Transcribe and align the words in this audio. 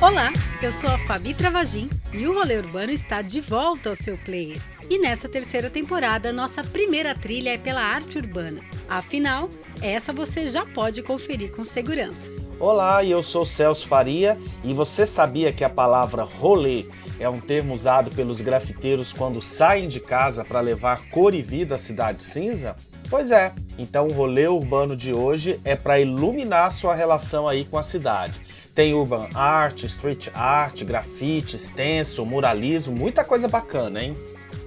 Olá, 0.00 0.32
eu 0.62 0.72
sou 0.72 0.88
a 0.88 0.98
Fabi 0.98 1.34
Travagin 1.34 1.90
e 2.10 2.26
o 2.26 2.32
Rolê 2.32 2.56
Urbano 2.56 2.90
está 2.90 3.20
de 3.20 3.42
volta 3.42 3.90
ao 3.90 3.96
seu 3.96 4.16
player. 4.16 4.58
E 4.88 4.98
nessa 4.98 5.28
terceira 5.28 5.68
temporada, 5.68 6.32
nossa 6.32 6.64
primeira 6.64 7.14
trilha 7.14 7.50
é 7.50 7.58
pela 7.58 7.82
arte 7.82 8.16
urbana. 8.16 8.62
Afinal, 8.88 9.50
essa 9.82 10.12
você 10.12 10.46
já 10.46 10.66
pode 10.66 11.02
conferir 11.02 11.50
com 11.50 11.64
segurança. 11.64 12.30
Olá, 12.58 13.04
eu 13.04 13.22
sou 13.22 13.44
Celso 13.44 13.88
Faria 13.88 14.38
e 14.62 14.74
você 14.74 15.06
sabia 15.06 15.52
que 15.52 15.64
a 15.64 15.70
palavra 15.70 16.22
rolê 16.22 16.84
é 17.18 17.28
um 17.28 17.40
termo 17.40 17.72
usado 17.72 18.10
pelos 18.10 18.40
grafiteiros 18.40 19.12
quando 19.12 19.40
saem 19.40 19.88
de 19.88 20.00
casa 20.00 20.44
para 20.44 20.60
levar 20.60 21.08
cor 21.10 21.34
e 21.34 21.42
vida 21.42 21.74
à 21.74 21.78
cidade 21.78 22.24
cinza? 22.24 22.76
Pois 23.08 23.30
é, 23.30 23.52
então 23.78 24.08
o 24.08 24.12
rolê 24.12 24.46
urbano 24.46 24.96
de 24.96 25.12
hoje 25.12 25.58
é 25.64 25.74
para 25.74 25.98
iluminar 25.98 26.70
sua 26.70 26.94
relação 26.94 27.48
aí 27.48 27.64
com 27.64 27.76
a 27.76 27.82
cidade. 27.82 28.40
Tem 28.74 28.94
urban 28.94 29.28
art, 29.34 29.82
street 29.84 30.28
art, 30.32 30.84
grafite, 30.84 31.58
stencil, 31.58 32.24
muralismo, 32.24 32.94
muita 32.94 33.24
coisa 33.24 33.48
bacana, 33.48 34.02
hein? 34.02 34.16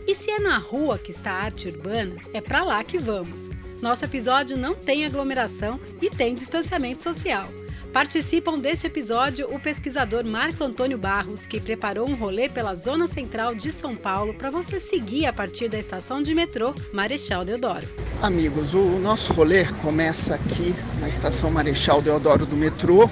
E 0.05 0.13
se 0.13 0.29
é 0.29 0.39
na 0.39 0.57
rua 0.57 0.97
que 0.97 1.11
está 1.11 1.31
a 1.31 1.43
arte 1.43 1.69
urbana, 1.69 2.15
é 2.33 2.41
para 2.41 2.63
lá 2.63 2.83
que 2.83 2.99
vamos. 2.99 3.49
Nosso 3.83 4.05
episódio 4.05 4.57
não 4.57 4.73
tem 4.73 5.05
aglomeração 5.05 5.77
e 6.01 6.09
tem 6.09 6.33
distanciamento 6.33 7.03
social. 7.03 7.49
Participam 7.91 8.57
deste 8.57 8.87
episódio 8.87 9.53
o 9.53 9.59
pesquisador 9.59 10.25
Marco 10.25 10.63
Antônio 10.63 10.97
Barros, 10.97 11.45
que 11.45 11.59
preparou 11.59 12.07
um 12.07 12.15
rolê 12.15 12.47
pela 12.47 12.75
zona 12.75 13.07
central 13.07 13.53
de 13.53 13.73
São 13.73 13.93
Paulo 13.93 14.35
para 14.35 14.49
você 14.49 14.79
seguir 14.79 15.25
a 15.25 15.33
partir 15.33 15.67
da 15.67 15.77
estação 15.77 16.21
de 16.21 16.33
metrô 16.33 16.73
Marechal 16.93 17.43
Deodoro. 17.43 17.85
Amigos, 18.21 18.73
o 18.73 18.99
nosso 18.99 19.33
rolê 19.33 19.65
começa 19.81 20.35
aqui 20.35 20.73
na 21.01 21.09
estação 21.09 21.51
Marechal 21.51 22.01
Deodoro 22.01 22.45
do 22.45 22.55
metrô. 22.55 23.09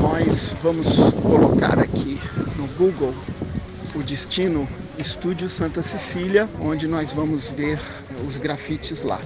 Nós 0.00 0.54
vamos 0.62 0.98
colocar 1.20 1.80
aqui 1.80 2.20
no 2.56 2.68
Google 2.78 3.12
o 3.92 4.04
destino 4.04 4.68
Estúdio 4.96 5.48
Santa 5.48 5.82
Cecília, 5.82 6.48
onde 6.60 6.86
nós 6.86 7.12
vamos 7.12 7.50
ver 7.50 7.80
os 8.24 8.36
grafites 8.36 9.02
lá. 9.02 9.20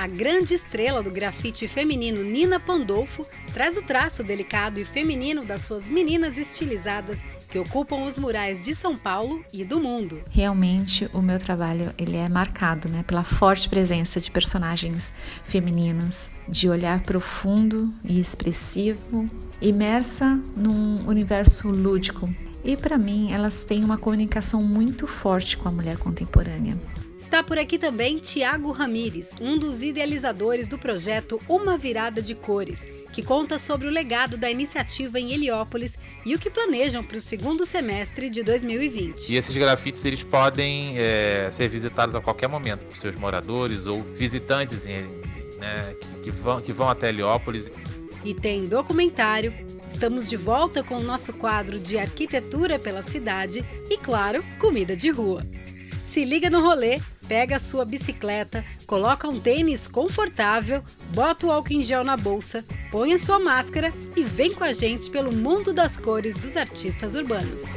A 0.00 0.06
grande 0.06 0.54
estrela 0.54 1.02
do 1.02 1.10
grafite 1.10 1.68
feminino 1.68 2.24
Nina 2.24 2.58
Pandolfo 2.58 3.26
traz 3.52 3.76
o 3.76 3.82
traço 3.82 4.22
delicado 4.22 4.80
e 4.80 4.84
feminino 4.86 5.44
das 5.44 5.60
suas 5.60 5.90
meninas 5.90 6.38
estilizadas 6.38 7.22
que 7.50 7.58
ocupam 7.58 8.04
os 8.04 8.16
murais 8.16 8.64
de 8.64 8.74
São 8.74 8.96
Paulo 8.96 9.44
e 9.52 9.62
do 9.62 9.78
mundo. 9.78 10.22
Realmente 10.30 11.06
o 11.12 11.20
meu 11.20 11.38
trabalho 11.38 11.92
ele 11.98 12.16
é 12.16 12.30
marcado, 12.30 12.88
né, 12.88 13.02
pela 13.06 13.22
forte 13.22 13.68
presença 13.68 14.18
de 14.18 14.30
personagens 14.30 15.12
femininos, 15.44 16.30
de 16.48 16.70
olhar 16.70 17.02
profundo 17.02 17.92
e 18.02 18.18
expressivo, 18.18 19.28
imersa 19.60 20.40
num 20.56 21.06
universo 21.06 21.68
lúdico. 21.68 22.26
E 22.64 22.74
para 22.74 22.96
mim, 22.96 23.32
elas 23.32 23.64
têm 23.64 23.84
uma 23.84 23.98
comunicação 23.98 24.62
muito 24.62 25.06
forte 25.06 25.58
com 25.58 25.68
a 25.68 25.72
mulher 25.72 25.98
contemporânea. 25.98 26.78
Está 27.20 27.42
por 27.42 27.58
aqui 27.58 27.78
também 27.78 28.16
Tiago 28.16 28.72
Ramires, 28.72 29.34
um 29.38 29.58
dos 29.58 29.82
idealizadores 29.82 30.66
do 30.66 30.78
projeto 30.78 31.38
Uma 31.46 31.76
Virada 31.76 32.22
de 32.22 32.34
Cores, 32.34 32.88
que 33.12 33.22
conta 33.22 33.58
sobre 33.58 33.86
o 33.86 33.90
legado 33.90 34.38
da 34.38 34.50
iniciativa 34.50 35.20
em 35.20 35.30
Heliópolis 35.30 35.98
e 36.24 36.34
o 36.34 36.38
que 36.38 36.48
planejam 36.48 37.04
para 37.04 37.18
o 37.18 37.20
segundo 37.20 37.66
semestre 37.66 38.30
de 38.30 38.42
2020. 38.42 39.28
E 39.28 39.36
esses 39.36 39.54
grafites 39.54 40.02
eles 40.06 40.22
podem 40.22 40.94
é, 40.96 41.50
ser 41.50 41.68
visitados 41.68 42.14
a 42.14 42.22
qualquer 42.22 42.48
momento 42.48 42.86
por 42.86 42.96
seus 42.96 43.14
moradores 43.16 43.86
ou 43.86 44.02
visitantes 44.02 44.86
né, 44.86 45.94
que, 46.00 46.22
que, 46.22 46.30
vão, 46.30 46.58
que 46.62 46.72
vão 46.72 46.88
até 46.88 47.10
Heliópolis. 47.10 47.70
E 48.24 48.32
tem 48.32 48.64
documentário, 48.64 49.52
Estamos 49.90 50.28
de 50.28 50.36
volta 50.36 50.84
com 50.84 50.94
o 50.94 51.02
nosso 51.02 51.32
quadro 51.32 51.78
de 51.78 51.98
arquitetura 51.98 52.78
pela 52.78 53.02
cidade 53.02 53.64
e, 53.90 53.98
claro, 53.98 54.42
comida 54.60 54.94
de 54.94 55.10
rua. 55.10 55.44
Se 56.10 56.24
liga 56.24 56.50
no 56.50 56.60
rolê, 56.60 57.00
pega 57.28 57.54
a 57.54 57.60
sua 57.60 57.84
bicicleta, 57.84 58.64
coloca 58.84 59.28
um 59.28 59.38
tênis 59.38 59.86
confortável, 59.86 60.82
bota 61.14 61.46
o 61.46 61.52
álcool 61.52 61.74
em 61.74 61.84
gel 61.84 62.02
na 62.02 62.16
bolsa, 62.16 62.64
põe 62.90 63.12
a 63.12 63.18
sua 63.18 63.38
máscara 63.38 63.94
e 64.16 64.24
vem 64.24 64.52
com 64.52 64.64
a 64.64 64.72
gente 64.72 65.08
pelo 65.08 65.32
mundo 65.32 65.72
das 65.72 65.96
cores 65.96 66.36
dos 66.36 66.56
artistas 66.56 67.14
urbanos. 67.14 67.76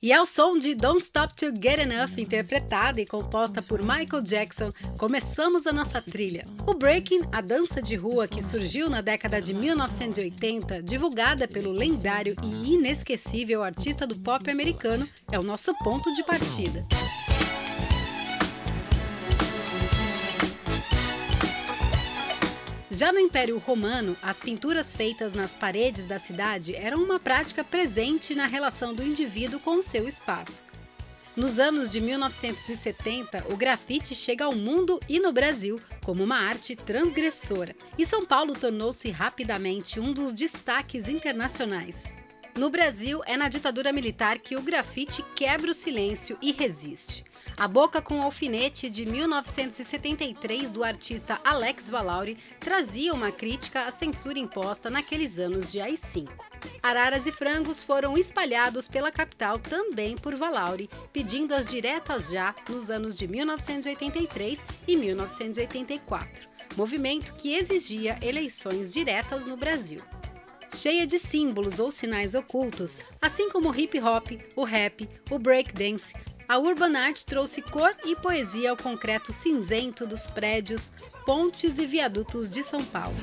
E 0.00 0.12
ao 0.12 0.24
som 0.24 0.56
de 0.56 0.76
Don't 0.76 1.02
Stop 1.02 1.34
to 1.34 1.46
Get 1.46 1.80
Enough, 1.80 2.18
interpretada 2.18 3.00
e 3.00 3.04
composta 3.04 3.60
por 3.60 3.80
Michael 3.80 4.22
Jackson, 4.22 4.70
começamos 4.96 5.66
a 5.66 5.72
nossa 5.72 6.00
trilha. 6.00 6.46
O 6.68 6.74
breaking, 6.74 7.22
a 7.32 7.40
dança 7.40 7.82
de 7.82 7.96
rua 7.96 8.28
que 8.28 8.40
surgiu 8.40 8.88
na 8.88 9.00
década 9.00 9.42
de 9.42 9.52
1980, 9.52 10.84
divulgada 10.84 11.48
pelo 11.48 11.72
lendário 11.72 12.36
e 12.44 12.74
inesquecível 12.74 13.64
artista 13.64 14.06
do 14.06 14.16
pop 14.16 14.48
americano, 14.48 15.08
é 15.32 15.38
o 15.38 15.42
nosso 15.42 15.74
ponto 15.82 16.12
de 16.12 16.22
partida. 16.22 16.86
Já 22.98 23.12
no 23.12 23.20
Império 23.20 23.58
Romano, 23.58 24.16
as 24.20 24.40
pinturas 24.40 24.96
feitas 24.96 25.32
nas 25.32 25.54
paredes 25.54 26.08
da 26.08 26.18
cidade 26.18 26.74
eram 26.74 27.00
uma 27.00 27.20
prática 27.20 27.62
presente 27.62 28.34
na 28.34 28.44
relação 28.44 28.92
do 28.92 29.04
indivíduo 29.04 29.60
com 29.60 29.74
o 29.76 29.82
seu 29.82 30.08
espaço. 30.08 30.64
Nos 31.36 31.60
anos 31.60 31.90
de 31.90 32.00
1970, 32.00 33.44
o 33.52 33.56
grafite 33.56 34.16
chega 34.16 34.46
ao 34.46 34.52
mundo 34.52 34.98
e 35.08 35.20
no 35.20 35.30
Brasil 35.30 35.78
como 36.04 36.24
uma 36.24 36.38
arte 36.38 36.74
transgressora, 36.74 37.72
e 37.96 38.04
São 38.04 38.26
Paulo 38.26 38.54
tornou-se 38.54 39.08
rapidamente 39.10 40.00
um 40.00 40.12
dos 40.12 40.32
destaques 40.32 41.08
internacionais. 41.08 42.02
No 42.56 42.68
Brasil, 42.68 43.22
é 43.26 43.36
na 43.36 43.48
ditadura 43.48 43.92
militar 43.92 44.40
que 44.40 44.56
o 44.56 44.62
grafite 44.62 45.24
quebra 45.36 45.70
o 45.70 45.74
silêncio 45.74 46.36
e 46.42 46.50
resiste. 46.50 47.27
A 47.56 47.66
Boca 47.66 48.00
com 48.00 48.22
Alfinete, 48.22 48.88
de 48.88 49.04
1973, 49.04 50.70
do 50.70 50.84
artista 50.84 51.40
Alex 51.44 51.90
Valauri, 51.90 52.36
trazia 52.60 53.12
uma 53.12 53.32
crítica 53.32 53.84
à 53.84 53.90
censura 53.90 54.38
imposta 54.38 54.90
naqueles 54.90 55.38
anos 55.38 55.72
de 55.72 55.80
AI-5. 55.80 56.30
Araras 56.82 57.26
e 57.26 57.32
frangos 57.32 57.82
foram 57.82 58.16
espalhados 58.16 58.86
pela 58.86 59.10
capital 59.10 59.58
também 59.58 60.16
por 60.16 60.34
Valauri, 60.36 60.88
pedindo 61.12 61.54
as 61.54 61.68
diretas 61.68 62.30
já 62.30 62.54
nos 62.68 62.90
anos 62.90 63.16
de 63.16 63.26
1983 63.26 64.64
e 64.86 64.96
1984, 64.96 66.48
movimento 66.76 67.34
que 67.34 67.54
exigia 67.54 68.18
eleições 68.22 68.92
diretas 68.92 69.46
no 69.46 69.56
Brasil 69.56 69.98
cheia 70.76 71.06
de 71.06 71.18
símbolos 71.18 71.78
ou 71.78 71.90
sinais 71.90 72.34
ocultos, 72.34 73.00
assim 73.20 73.50
como 73.50 73.70
o 73.70 73.74
hip 73.74 73.98
hop, 74.00 74.32
o 74.54 74.64
rap, 74.64 75.08
o 75.30 75.38
breakdance, 75.38 76.14
a 76.48 76.58
urban 76.58 76.96
art 76.96 77.24
trouxe 77.24 77.60
cor 77.60 77.94
e 78.06 78.16
poesia 78.16 78.70
ao 78.70 78.76
concreto 78.76 79.30
cinzento 79.30 80.06
dos 80.06 80.26
prédios, 80.26 80.90
pontes 81.26 81.78
e 81.78 81.86
viadutos 81.86 82.50
de 82.50 82.62
São 82.62 82.82
Paulo. 82.82 83.14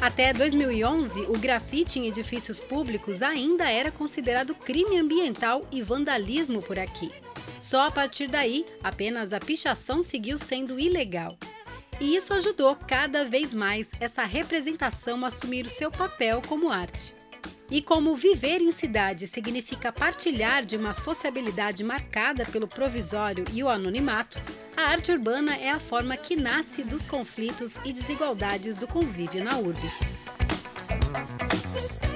Até 0.00 0.32
2011, 0.32 1.26
o 1.28 1.38
grafite 1.38 2.00
em 2.00 2.08
edifícios 2.08 2.58
públicos 2.58 3.22
ainda 3.22 3.70
era 3.70 3.92
considerado 3.92 4.54
crime 4.54 4.98
ambiental 4.98 5.60
e 5.70 5.82
vandalismo 5.82 6.60
por 6.60 6.78
aqui. 6.78 7.12
Só 7.60 7.82
a 7.82 7.90
partir 7.90 8.26
daí, 8.26 8.64
apenas 8.82 9.32
a 9.32 9.38
pichação 9.38 10.02
seguiu 10.02 10.38
sendo 10.38 10.80
ilegal. 10.80 11.36
E 12.00 12.14
isso 12.14 12.32
ajudou 12.32 12.76
cada 12.76 13.24
vez 13.24 13.52
mais 13.52 13.90
essa 14.00 14.24
representação 14.24 15.24
a 15.24 15.28
assumir 15.28 15.66
o 15.66 15.70
seu 15.70 15.90
papel 15.90 16.40
como 16.46 16.70
arte. 16.70 17.14
E 17.70 17.82
como 17.82 18.16
viver 18.16 18.62
em 18.62 18.70
cidade 18.70 19.26
significa 19.26 19.92
partilhar 19.92 20.64
de 20.64 20.76
uma 20.76 20.94
sociabilidade 20.94 21.84
marcada 21.84 22.46
pelo 22.46 22.66
provisório 22.66 23.44
e 23.52 23.62
o 23.62 23.68
anonimato, 23.68 24.40
a 24.74 24.84
arte 24.84 25.12
urbana 25.12 25.54
é 25.56 25.70
a 25.70 25.78
forma 25.78 26.16
que 26.16 26.34
nasce 26.34 26.82
dos 26.82 27.04
conflitos 27.04 27.76
e 27.84 27.92
desigualdades 27.92 28.78
do 28.78 28.86
convívio 28.86 29.44
na 29.44 29.58
urbe. 29.58 29.92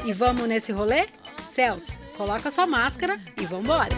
E 0.06 0.12
vamos 0.12 0.48
nesse 0.48 0.72
rolê? 0.72 1.08
Celso, 1.46 2.02
coloca 2.16 2.50
sua 2.50 2.66
máscara 2.66 3.20
e 3.38 3.44
vambora! 3.44 3.90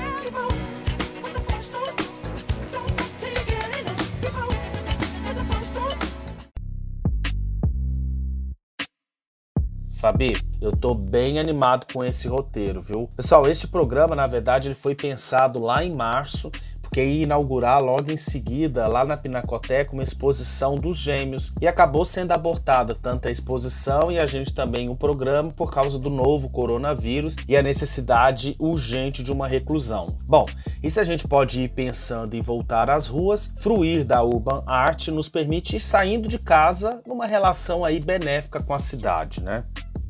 Fabi, 10.05 10.37
eu 10.61 10.71
tô 10.71 10.93
bem 10.93 11.39
animado 11.39 11.87
com 11.91 12.05
esse 12.05 12.29
roteiro, 12.29 12.79
viu? 12.79 13.09
Pessoal, 13.17 13.49
este 13.49 13.67
programa, 13.67 14.15
na 14.15 14.27
verdade, 14.27 14.69
ele 14.69 14.75
foi 14.75 14.95
pensado 14.95 15.59
lá 15.59 15.83
em 15.83 15.95
março 15.95 16.53
porque 16.83 17.03
ia 17.03 17.23
inaugurar 17.23 17.83
logo 17.83 18.12
em 18.12 18.17
seguida, 18.17 18.87
lá 18.87 19.03
na 19.05 19.17
Pinacoteca, 19.17 19.95
uma 19.95 20.03
exposição 20.03 20.75
dos 20.75 20.99
gêmeos 20.99 21.55
e 21.59 21.67
acabou 21.67 22.05
sendo 22.05 22.33
abortada 22.33 22.95
tanto 22.95 23.27
a 23.27 23.31
exposição 23.31 24.12
e 24.12 24.19
a 24.19 24.27
gente 24.27 24.55
também 24.55 24.91
o 24.91 24.95
programa 24.95 25.51
por 25.51 25.73
causa 25.73 25.99
do 25.99 26.11
novo 26.11 26.51
coronavírus 26.51 27.35
e 27.49 27.56
a 27.56 27.62
necessidade 27.62 28.55
urgente 28.61 29.25
de 29.25 29.33
uma 29.33 29.49
reclusão. 29.49 30.19
Bom, 30.27 30.45
e 30.83 30.91
se 30.91 31.01
a 31.01 31.05
gente 31.05 31.27
pode 31.27 31.62
ir 31.62 31.71
pensando 31.71 32.35
em 32.35 32.43
voltar 32.43 32.91
às 32.91 33.09
ruas, 33.09 33.53
fruir 33.56 34.05
da 34.05 34.23
urban 34.23 34.62
art 34.67 35.09
nos 35.09 35.31
permite 35.31 35.77
ir 35.77 35.81
saindo 35.81 36.29
de 36.29 36.39
casa 36.39 37.01
numa 37.06 37.27
relação 37.27 37.85
aí 37.85 37.99
benéfica 37.99 38.62
com 38.62 38.75
a 38.75 38.79
cidade, 38.79 39.43
né? 39.43 39.65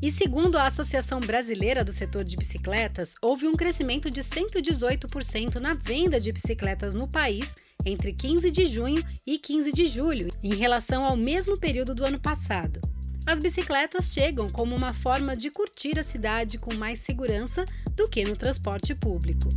E 0.05 0.11
segundo 0.11 0.55
a 0.59 0.67
Associação 0.67 1.19
Brasileira 1.19 1.83
do 1.83 1.91
Setor 1.91 2.23
de 2.23 2.37
Bicicletas, 2.37 3.15
houve 3.23 3.47
um 3.47 3.55
crescimento 3.55 4.11
de 4.11 4.21
118% 4.21 5.55
na 5.55 5.73
venda 5.73 6.19
de 6.19 6.31
bicicletas 6.31 6.93
no 6.93 7.07
país 7.07 7.55
entre 7.83 8.13
15 8.13 8.51
de 8.51 8.67
junho 8.67 9.03
e 9.25 9.39
15 9.39 9.71
de 9.71 9.87
julho, 9.87 10.27
em 10.43 10.53
relação 10.53 11.03
ao 11.03 11.17
mesmo 11.17 11.57
período 11.57 11.95
do 11.95 12.05
ano 12.05 12.19
passado. 12.19 12.79
As 13.25 13.39
bicicletas 13.39 14.13
chegam 14.13 14.47
como 14.47 14.75
uma 14.75 14.93
forma 14.93 15.35
de 15.35 15.49
curtir 15.49 15.97
a 15.97 16.03
cidade 16.03 16.59
com 16.59 16.75
mais 16.75 16.99
segurança 16.99 17.65
do 17.95 18.07
que 18.07 18.23
no 18.25 18.35
transporte 18.35 18.93
público. 18.93 19.49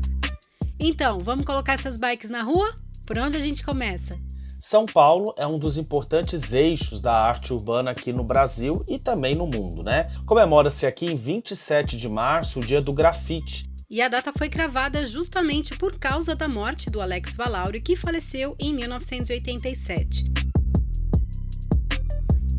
Então, 0.81 1.19
vamos 1.19 1.45
colocar 1.45 1.75
essas 1.75 1.99
bikes 1.99 2.31
na 2.31 2.41
rua? 2.41 2.75
Por 3.05 3.19
onde 3.19 3.37
a 3.37 3.41
gente 3.41 3.63
começa? 3.63 4.19
São 4.61 4.87
Paulo 4.87 5.33
é 5.37 5.47
um 5.47 5.57
dos 5.57 5.79
importantes 5.79 6.53
eixos 6.53 7.01
da 7.01 7.13
arte 7.13 7.53
urbana 7.53 7.93
aqui 7.93 8.13
no 8.13 8.25
Brasil 8.25 8.85
e 8.89 8.99
também 8.99 9.37
no 9.37 9.47
mundo, 9.47 9.85
né? 9.85 10.11
Comemora-se 10.27 10.85
aqui 10.85 11.07
em 11.07 11.15
27 11.15 11.97
de 11.97 12.09
março 12.09 12.59
o 12.59 12.65
Dia 12.65 12.83
do 12.83 12.93
Grafite. 12.93 13.71
E 13.89 14.03
a 14.03 14.09
data 14.09 14.33
foi 14.37 14.49
cravada 14.49 15.05
justamente 15.05 15.77
por 15.79 15.97
causa 15.97 16.35
da 16.35 16.49
morte 16.49 16.91
do 16.91 17.01
Alex 17.01 17.37
Valauri, 17.37 17.81
que 17.81 17.95
faleceu 17.95 18.57
em 18.59 18.75
1987. 18.75 20.25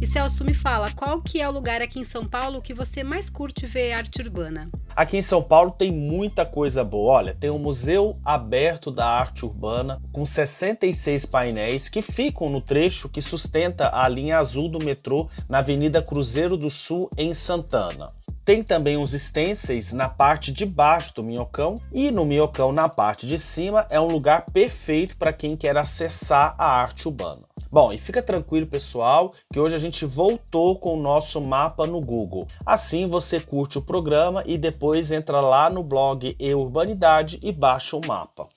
E 0.02 0.08
Celso 0.08 0.46
me 0.46 0.54
fala, 0.54 0.94
qual 0.94 1.22
que 1.22 1.42
é 1.42 1.50
o 1.50 1.52
lugar 1.52 1.82
aqui 1.82 2.00
em 2.00 2.06
São 2.06 2.26
Paulo 2.26 2.62
que 2.62 2.74
você 2.74 3.04
mais 3.04 3.30
curte 3.30 3.66
ver 3.66 3.92
arte 3.92 4.22
urbana? 4.22 4.70
Aqui 5.00 5.16
em 5.16 5.22
São 5.22 5.42
Paulo 5.42 5.72
tem 5.72 5.94
muita 5.94 6.46
coisa 6.46 6.84
boa. 6.84 7.14
Olha, 7.14 7.34
tem 7.34 7.50
o 7.50 7.58
Museu 7.58 8.18
Aberto 8.22 8.92
da 8.92 9.06
Arte 9.08 9.46
Urbana, 9.46 10.02
com 10.12 10.26
66 10.26 11.26
painéis 11.26 11.88
que 11.88 12.02
ficam 12.02 12.50
no 12.50 12.60
trecho 12.60 13.08
que 13.08 13.22
sustenta 13.22 13.90
a 13.94 14.10
linha 14.10 14.38
azul 14.38 14.68
do 14.68 14.84
metrô 14.84 15.30
na 15.48 15.60
Avenida 15.60 16.02
Cruzeiro 16.02 16.58
do 16.58 16.70
Sul, 16.70 17.10
em 17.18 17.34
Santana. 17.34 18.12
Tem 18.44 18.62
também 18.62 18.98
os 18.98 19.12
stencils 19.12 19.94
na 19.94 20.10
parte 20.10 20.52
de 20.52 20.66
baixo 20.66 21.16
do 21.16 21.24
minhocão 21.24 21.76
e 21.94 22.12
no 22.12 22.26
minhocão 22.26 22.74
na 22.74 22.90
parte 22.90 23.26
de 23.26 23.40
cima 23.40 23.88
é 23.90 24.02
um 24.02 24.12
lugar 24.12 24.48
perfeito 24.52 25.16
para 25.16 25.32
quem 25.32 25.56
quer 25.56 25.78
acessar 25.78 26.56
a 26.58 26.66
arte 26.66 27.08
urbana. 27.08 27.44
Bom, 27.72 27.94
e 27.94 28.00
fica 28.00 28.24
tranquilo, 28.24 28.66
pessoal, 28.66 29.34
que 29.54 29.60
hoje 29.60 29.76
a 29.76 29.80
gente 29.80 30.04
voltou 30.04 30.80
com 30.80 30.98
o 30.98 31.02
nosso 31.02 31.40
mapa 31.40 31.86
no 31.86 32.02
Google. 32.02 32.48
Assim 32.66 33.06
você 33.06 33.40
curte 33.40 33.78
o 33.78 33.82
programa 33.82 34.44
e 34.46 34.58
depois 34.58 35.12
entra 35.12 35.40
lá 35.40 35.70
no 35.70 35.84
blog 35.84 36.36
E 36.40 36.56
Urbanidade 36.56 37.40
e 37.44 37.52
baixa 37.52 37.96
o 37.96 38.06
mapa. 38.06 38.50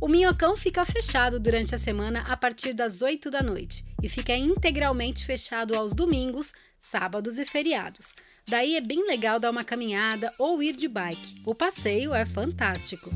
O 0.00 0.08
Minhocão 0.08 0.56
fica 0.56 0.84
fechado 0.84 1.38
durante 1.38 1.74
a 1.74 1.78
semana 1.78 2.24
a 2.26 2.36
partir 2.36 2.72
das 2.72 3.02
8 3.02 3.30
da 3.30 3.42
noite 3.42 3.84
e 4.02 4.08
fica 4.08 4.34
integralmente 4.34 5.24
fechado 5.24 5.76
aos 5.76 5.94
domingos, 5.94 6.52
sábados 6.78 7.38
e 7.38 7.44
feriados. 7.44 8.14
Daí 8.48 8.76
é 8.76 8.80
bem 8.80 9.06
legal 9.06 9.38
dar 9.38 9.50
uma 9.50 9.62
caminhada 9.62 10.32
ou 10.38 10.62
ir 10.62 10.74
de 10.74 10.88
bike. 10.88 11.42
O 11.44 11.54
passeio 11.54 12.14
é 12.14 12.24
fantástico. 12.24 13.10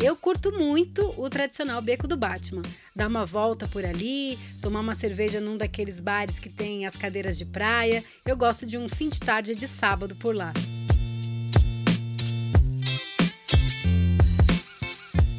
Eu 0.00 0.14
curto 0.14 0.52
muito 0.52 1.12
o 1.20 1.28
tradicional 1.28 1.82
beco 1.82 2.06
do 2.06 2.16
Batman. 2.16 2.62
Dar 2.94 3.08
uma 3.08 3.26
volta 3.26 3.66
por 3.66 3.84
ali, 3.84 4.38
tomar 4.62 4.78
uma 4.78 4.94
cerveja 4.94 5.40
num 5.40 5.56
daqueles 5.56 5.98
bares 5.98 6.38
que 6.38 6.48
tem 6.48 6.86
as 6.86 6.94
cadeiras 6.94 7.36
de 7.36 7.44
praia. 7.44 8.04
Eu 8.24 8.36
gosto 8.36 8.64
de 8.64 8.78
um 8.78 8.88
fim 8.88 9.08
de 9.08 9.18
tarde 9.18 9.56
de 9.56 9.66
sábado 9.66 10.14
por 10.14 10.36
lá. 10.36 10.52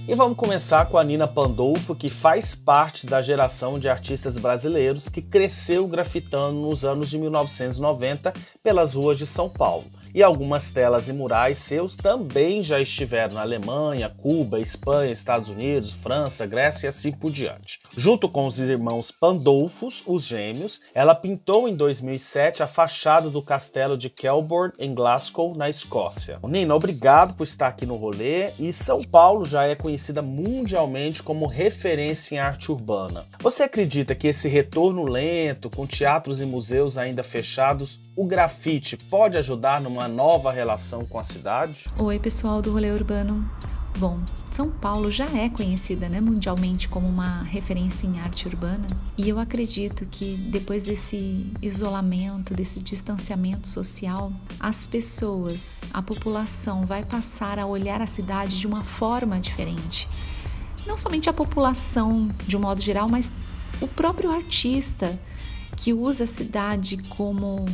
E 0.05 0.13
vamos 0.13 0.37
começar 0.37 0.87
com 0.87 0.97
a 0.97 1.03
Nina 1.05 1.27
Pandolfo, 1.27 1.95
que 1.95 2.09
faz 2.09 2.53
parte 2.53 3.05
da 3.05 3.21
geração 3.21 3.79
de 3.79 3.87
artistas 3.87 4.37
brasileiros 4.37 5.07
que 5.07 5.21
cresceu 5.21 5.87
grafitando 5.87 6.59
nos 6.59 6.83
anos 6.83 7.09
de 7.09 7.17
1990 7.17 8.33
pelas 8.61 8.93
ruas 8.93 9.17
de 9.17 9.25
São 9.25 9.49
Paulo 9.49 9.85
e 10.13 10.23
algumas 10.23 10.71
telas 10.71 11.07
e 11.07 11.13
murais 11.13 11.59
seus 11.59 11.95
também 11.95 12.63
já 12.63 12.79
estiveram 12.79 13.35
na 13.35 13.41
Alemanha, 13.41 14.09
Cuba, 14.09 14.59
Espanha, 14.59 15.11
Estados 15.11 15.49
Unidos, 15.49 15.91
França, 15.91 16.45
Grécia 16.45 16.87
e 16.87 16.89
assim 16.89 17.11
por 17.11 17.31
diante. 17.31 17.79
Junto 17.95 18.29
com 18.29 18.45
os 18.45 18.59
irmãos 18.59 19.11
Pandolfos, 19.11 20.03
os 20.05 20.23
gêmeos, 20.23 20.81
ela 20.93 21.15
pintou 21.15 21.67
em 21.67 21.75
2007 21.75 22.63
a 22.63 22.67
fachada 22.67 23.29
do 23.29 23.41
castelo 23.41 23.97
de 23.97 24.09
Kelborn 24.09 24.73
em 24.79 24.93
Glasgow, 24.93 25.55
na 25.55 25.69
Escócia. 25.69 26.39
Nina, 26.43 26.75
obrigado 26.75 27.33
por 27.33 27.43
estar 27.43 27.67
aqui 27.67 27.85
no 27.85 27.95
rolê 27.95 28.51
e 28.59 28.71
São 28.73 29.03
Paulo 29.03 29.45
já 29.45 29.65
é 29.65 29.75
conhecida 29.75 30.21
mundialmente 30.21 31.21
como 31.21 31.45
referência 31.45 32.35
em 32.35 32.39
arte 32.39 32.71
urbana. 32.71 33.25
Você 33.39 33.63
acredita 33.63 34.15
que 34.15 34.27
esse 34.27 34.47
retorno 34.47 35.03
lento, 35.03 35.69
com 35.69 35.85
teatros 35.85 36.41
e 36.41 36.45
museus 36.45 36.97
ainda 36.97 37.23
fechados, 37.23 37.99
o 38.15 38.25
grafite 38.25 38.97
pode 38.97 39.37
ajudar 39.37 39.79
numa 39.79 39.98
nova 40.07 40.51
relação 40.51 41.05
com 41.05 41.19
a 41.19 41.23
cidade? 41.23 41.85
Oi, 41.97 42.19
pessoal 42.19 42.61
do 42.61 42.71
Rolê 42.71 42.91
Urbano. 42.91 43.49
Bom, 43.97 44.19
São 44.49 44.69
Paulo 44.69 45.11
já 45.11 45.25
é 45.25 45.49
conhecida 45.49 46.07
né, 46.07 46.21
mundialmente 46.21 46.87
como 46.87 47.05
uma 47.05 47.43
referência 47.43 48.07
em 48.07 48.17
arte 48.19 48.47
urbana 48.47 48.87
e 49.17 49.27
eu 49.27 49.37
acredito 49.37 50.05
que 50.05 50.37
depois 50.37 50.83
desse 50.83 51.51
isolamento, 51.61 52.53
desse 52.53 52.79
distanciamento 52.79 53.67
social, 53.67 54.31
as 54.57 54.87
pessoas, 54.87 55.81
a 55.93 56.01
população 56.01 56.85
vai 56.85 57.03
passar 57.03 57.59
a 57.59 57.65
olhar 57.65 58.01
a 58.01 58.07
cidade 58.07 58.57
de 58.57 58.65
uma 58.65 58.83
forma 58.83 59.37
diferente. 59.37 60.07
Não 60.87 60.97
somente 60.97 61.29
a 61.29 61.33
população 61.33 62.29
de 62.47 62.55
um 62.55 62.61
modo 62.61 62.79
geral, 62.79 63.09
mas 63.11 63.33
o 63.81 63.87
próprio 63.87 64.31
artista 64.31 65.19
que 65.75 65.93
usa 65.93 66.23
a 66.23 66.27
cidade 66.27 66.97
como 67.09 67.65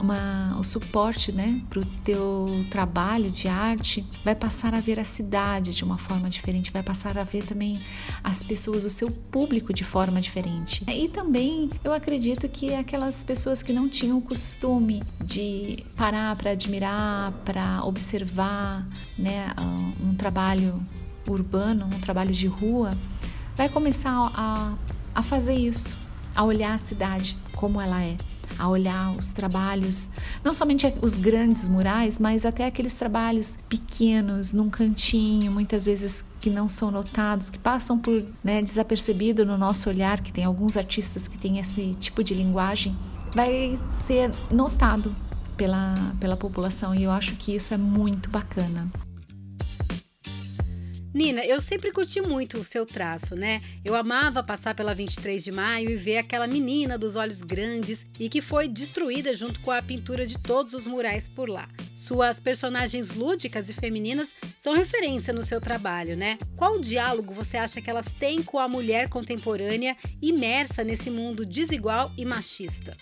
uma, 0.00 0.56
o 0.58 0.64
suporte 0.64 1.30
né, 1.30 1.60
para 1.68 1.80
o 1.80 1.84
teu 2.04 2.46
trabalho 2.70 3.30
de 3.30 3.48
arte, 3.48 4.04
vai 4.24 4.34
passar 4.34 4.74
a 4.74 4.80
ver 4.80 4.98
a 4.98 5.04
cidade 5.04 5.74
de 5.74 5.84
uma 5.84 5.98
forma 5.98 6.28
diferente, 6.28 6.70
vai 6.70 6.82
passar 6.82 7.18
a 7.18 7.24
ver 7.24 7.44
também 7.44 7.78
as 8.24 8.42
pessoas, 8.42 8.84
o 8.84 8.90
seu 8.90 9.10
público 9.10 9.72
de 9.72 9.84
forma 9.84 10.20
diferente. 10.20 10.84
E 10.88 11.08
também 11.08 11.70
eu 11.84 11.92
acredito 11.92 12.48
que 12.48 12.74
aquelas 12.74 13.22
pessoas 13.22 13.62
que 13.62 13.72
não 13.72 13.88
tinham 13.88 14.18
o 14.18 14.22
costume 14.22 15.02
de 15.24 15.84
parar 15.96 16.34
para 16.36 16.52
admirar, 16.52 17.32
para 17.44 17.84
observar 17.84 18.86
né, 19.18 19.54
um 20.02 20.14
trabalho 20.14 20.82
urbano, 21.28 21.86
um 21.86 22.00
trabalho 22.00 22.32
de 22.32 22.46
rua, 22.46 22.90
vai 23.54 23.68
começar 23.68 24.30
a, 24.34 24.74
a 25.14 25.22
fazer 25.22 25.54
isso, 25.54 25.94
a 26.34 26.42
olhar 26.44 26.74
a 26.74 26.78
cidade 26.78 27.36
como 27.52 27.80
ela 27.80 28.02
é 28.02 28.16
a 28.58 28.68
olhar 28.68 29.16
os 29.16 29.28
trabalhos, 29.28 30.10
não 30.44 30.52
somente 30.52 30.92
os 31.00 31.16
grandes 31.16 31.68
murais, 31.68 32.18
mas 32.18 32.44
até 32.44 32.66
aqueles 32.66 32.94
trabalhos 32.94 33.58
pequenos, 33.68 34.52
num 34.52 34.68
cantinho, 34.68 35.52
muitas 35.52 35.86
vezes 35.86 36.24
que 36.40 36.50
não 36.50 36.68
são 36.68 36.90
notados, 36.90 37.50
que 37.50 37.58
passam 37.58 37.98
por 37.98 38.24
né, 38.42 38.62
desapercebido 38.62 39.44
no 39.44 39.58
nosso 39.58 39.88
olhar, 39.88 40.20
que 40.20 40.32
tem 40.32 40.44
alguns 40.44 40.76
artistas 40.76 41.28
que 41.28 41.38
têm 41.38 41.58
esse 41.58 41.94
tipo 42.00 42.24
de 42.24 42.34
linguagem, 42.34 42.96
vai 43.34 43.78
ser 43.90 44.30
notado 44.50 45.14
pela, 45.56 45.94
pela 46.18 46.36
população 46.36 46.94
e 46.94 47.04
eu 47.04 47.10
acho 47.10 47.36
que 47.36 47.54
isso 47.54 47.74
é 47.74 47.76
muito 47.76 48.30
bacana. 48.30 48.90
Nina, 51.12 51.44
eu 51.44 51.60
sempre 51.60 51.90
curti 51.90 52.20
muito 52.20 52.58
o 52.58 52.64
seu 52.64 52.86
traço, 52.86 53.34
né? 53.34 53.60
Eu 53.84 53.96
amava 53.96 54.44
passar 54.44 54.76
pela 54.76 54.94
23 54.94 55.42
de 55.42 55.50
maio 55.50 55.90
e 55.90 55.96
ver 55.96 56.18
aquela 56.18 56.46
menina 56.46 56.96
dos 56.96 57.16
olhos 57.16 57.42
grandes 57.42 58.06
e 58.18 58.28
que 58.28 58.40
foi 58.40 58.68
destruída 58.68 59.34
junto 59.34 59.58
com 59.60 59.72
a 59.72 59.82
pintura 59.82 60.24
de 60.24 60.38
todos 60.38 60.72
os 60.72 60.86
murais 60.86 61.26
por 61.26 61.48
lá. 61.48 61.68
Suas 61.96 62.38
personagens 62.38 63.12
lúdicas 63.14 63.68
e 63.68 63.74
femininas 63.74 64.32
são 64.56 64.72
referência 64.72 65.34
no 65.34 65.42
seu 65.42 65.60
trabalho, 65.60 66.16
né? 66.16 66.38
Qual 66.56 66.80
diálogo 66.80 67.34
você 67.34 67.56
acha 67.56 67.80
que 67.80 67.90
elas 67.90 68.12
têm 68.12 68.40
com 68.40 68.60
a 68.60 68.68
mulher 68.68 69.08
contemporânea 69.08 69.96
imersa 70.22 70.84
nesse 70.84 71.10
mundo 71.10 71.44
desigual 71.44 72.12
e 72.16 72.24
machista? 72.24 72.96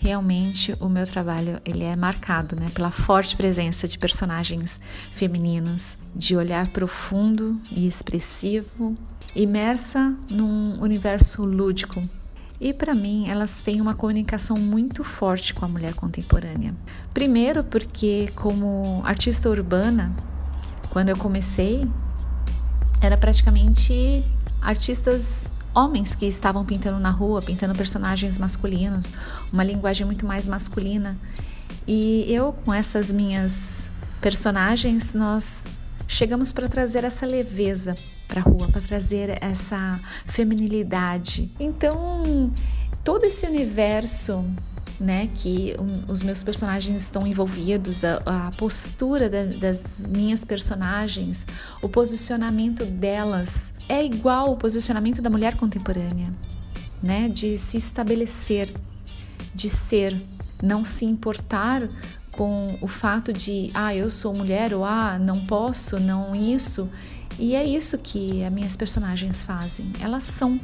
Realmente 0.00 0.74
o 0.80 0.88
meu 0.88 1.06
trabalho 1.06 1.60
ele 1.64 1.84
é 1.84 1.94
marcado 1.94 2.56
né, 2.56 2.70
pela 2.74 2.90
forte 2.90 3.36
presença 3.36 3.86
de 3.86 3.98
personagens 3.98 4.80
femininos, 5.12 5.98
de 6.16 6.34
olhar 6.36 6.66
profundo 6.68 7.60
e 7.70 7.86
expressivo, 7.86 8.96
imersa 9.36 10.16
num 10.30 10.80
universo 10.80 11.44
lúdico. 11.44 12.02
E 12.58 12.72
para 12.72 12.94
mim, 12.94 13.28
elas 13.28 13.60
têm 13.60 13.80
uma 13.80 13.94
comunicação 13.94 14.56
muito 14.56 15.04
forte 15.04 15.52
com 15.52 15.64
a 15.64 15.68
mulher 15.68 15.94
contemporânea. 15.94 16.74
Primeiro, 17.12 17.62
porque, 17.62 18.30
como 18.34 19.02
artista 19.04 19.48
urbana, 19.48 20.12
quando 20.90 21.10
eu 21.10 21.16
comecei, 21.16 21.86
era 23.00 23.16
praticamente 23.16 24.24
artistas 24.60 25.48
homens 25.74 26.14
que 26.14 26.26
estavam 26.26 26.64
pintando 26.64 26.98
na 26.98 27.10
rua, 27.10 27.40
pintando 27.40 27.74
personagens 27.74 28.38
masculinos, 28.38 29.12
uma 29.52 29.64
linguagem 29.64 30.06
muito 30.06 30.26
mais 30.26 30.46
masculina. 30.46 31.16
E 31.86 32.24
eu, 32.32 32.52
com 32.52 32.72
essas 32.72 33.10
minhas 33.10 33.90
personagens, 34.20 35.14
nós 35.14 35.68
chegamos 36.06 36.52
para 36.52 36.68
trazer 36.68 37.04
essa 37.04 37.24
leveza 37.24 37.94
para 38.26 38.40
a 38.40 38.44
rua, 38.44 38.68
para 38.68 38.80
trazer 38.80 39.38
essa 39.42 39.98
feminilidade. 40.26 41.50
Então, 41.58 42.52
todo 43.02 43.24
esse 43.24 43.46
universo 43.46 44.44
né, 45.00 45.30
que 45.34 45.74
os 46.06 46.22
meus 46.22 46.42
personagens 46.42 47.02
estão 47.02 47.26
envolvidos, 47.26 48.04
a, 48.04 48.20
a 48.26 48.50
postura 48.50 49.30
da, 49.30 49.44
das 49.44 50.04
minhas 50.06 50.44
personagens, 50.44 51.46
o 51.80 51.88
posicionamento 51.88 52.84
delas 52.84 53.72
é 53.88 54.04
igual 54.04 54.50
ao 54.50 54.56
posicionamento 54.58 55.22
da 55.22 55.30
mulher 55.30 55.56
contemporânea, 55.56 56.30
né, 57.02 57.30
de 57.30 57.56
se 57.56 57.78
estabelecer, 57.78 58.70
de 59.54 59.70
ser, 59.70 60.14
não 60.62 60.84
se 60.84 61.06
importar 61.06 61.88
com 62.30 62.76
o 62.80 62.86
fato 62.86 63.32
de, 63.32 63.70
ah, 63.72 63.94
eu 63.94 64.10
sou 64.10 64.34
mulher, 64.34 64.74
ou 64.74 64.84
ah, 64.84 65.18
não 65.18 65.40
posso, 65.46 65.98
não 65.98 66.34
isso. 66.36 66.88
E 67.38 67.54
é 67.54 67.64
isso 67.64 67.96
que 67.96 68.44
as 68.44 68.52
minhas 68.52 68.76
personagens 68.76 69.42
fazem. 69.42 69.90
Elas 69.98 70.24
são, 70.24 70.60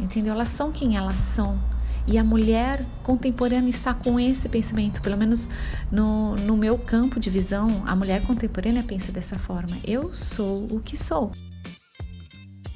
entendeu? 0.00 0.32
Elas 0.32 0.48
são 0.48 0.72
quem 0.72 0.96
elas 0.96 1.18
são. 1.18 1.58
E 2.06 2.18
a 2.18 2.24
mulher 2.24 2.84
contemporânea 3.02 3.70
está 3.70 3.94
com 3.94 4.18
esse 4.18 4.48
pensamento, 4.48 5.00
pelo 5.00 5.16
menos 5.16 5.48
no, 5.90 6.34
no 6.36 6.56
meu 6.56 6.76
campo 6.76 7.20
de 7.20 7.30
visão, 7.30 7.68
a 7.86 7.94
mulher 7.94 8.22
contemporânea 8.26 8.82
pensa 8.82 9.12
dessa 9.12 9.38
forma: 9.38 9.76
eu 9.84 10.14
sou 10.14 10.66
o 10.70 10.80
que 10.80 10.96
sou. 10.96 11.30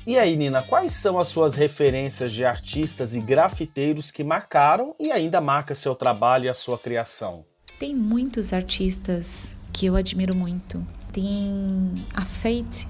E 0.07 0.17
aí, 0.17 0.37
Nina, 0.37 0.63
quais 0.63 0.93
são 0.93 1.19
as 1.19 1.27
suas 1.27 1.57
referências 1.57 2.33
de 2.33 2.45
artistas 2.45 3.17
e 3.17 3.21
grafiteiros 3.21 4.13
que 4.13 4.23
marcaram 4.23 4.95
e 5.01 5.11
ainda 5.11 5.41
marca 5.41 5.75
seu 5.75 5.97
trabalho 5.97 6.45
e 6.45 6.49
a 6.49 6.55
sua 6.55 6.79
criação? 6.79 7.45
Tem 7.81 7.93
muitos 7.93 8.53
artistas 8.53 9.57
que 9.73 9.87
eu 9.87 9.97
admiro 9.97 10.35
muito. 10.35 10.87
Tem 11.13 11.93
a 12.15 12.25
Fate, 12.25 12.87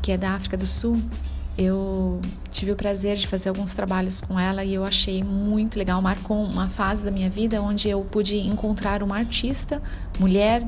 que 0.00 0.12
é 0.12 0.16
da 0.16 0.30
África 0.30 0.56
do 0.56 0.66
Sul, 0.66 1.02
eu 1.60 2.20
tive 2.50 2.72
o 2.72 2.76
prazer 2.76 3.16
de 3.18 3.26
fazer 3.26 3.50
alguns 3.50 3.74
trabalhos 3.74 4.18
com 4.20 4.40
ela 4.40 4.64
e 4.64 4.72
eu 4.74 4.82
achei 4.82 5.22
muito 5.22 5.78
legal. 5.78 6.00
Marcou 6.00 6.42
uma 6.42 6.68
fase 6.68 7.04
da 7.04 7.10
minha 7.10 7.28
vida 7.28 7.60
onde 7.60 7.88
eu 7.88 8.00
pude 8.02 8.38
encontrar 8.38 9.02
uma 9.02 9.18
artista, 9.18 9.82
mulher, 10.18 10.66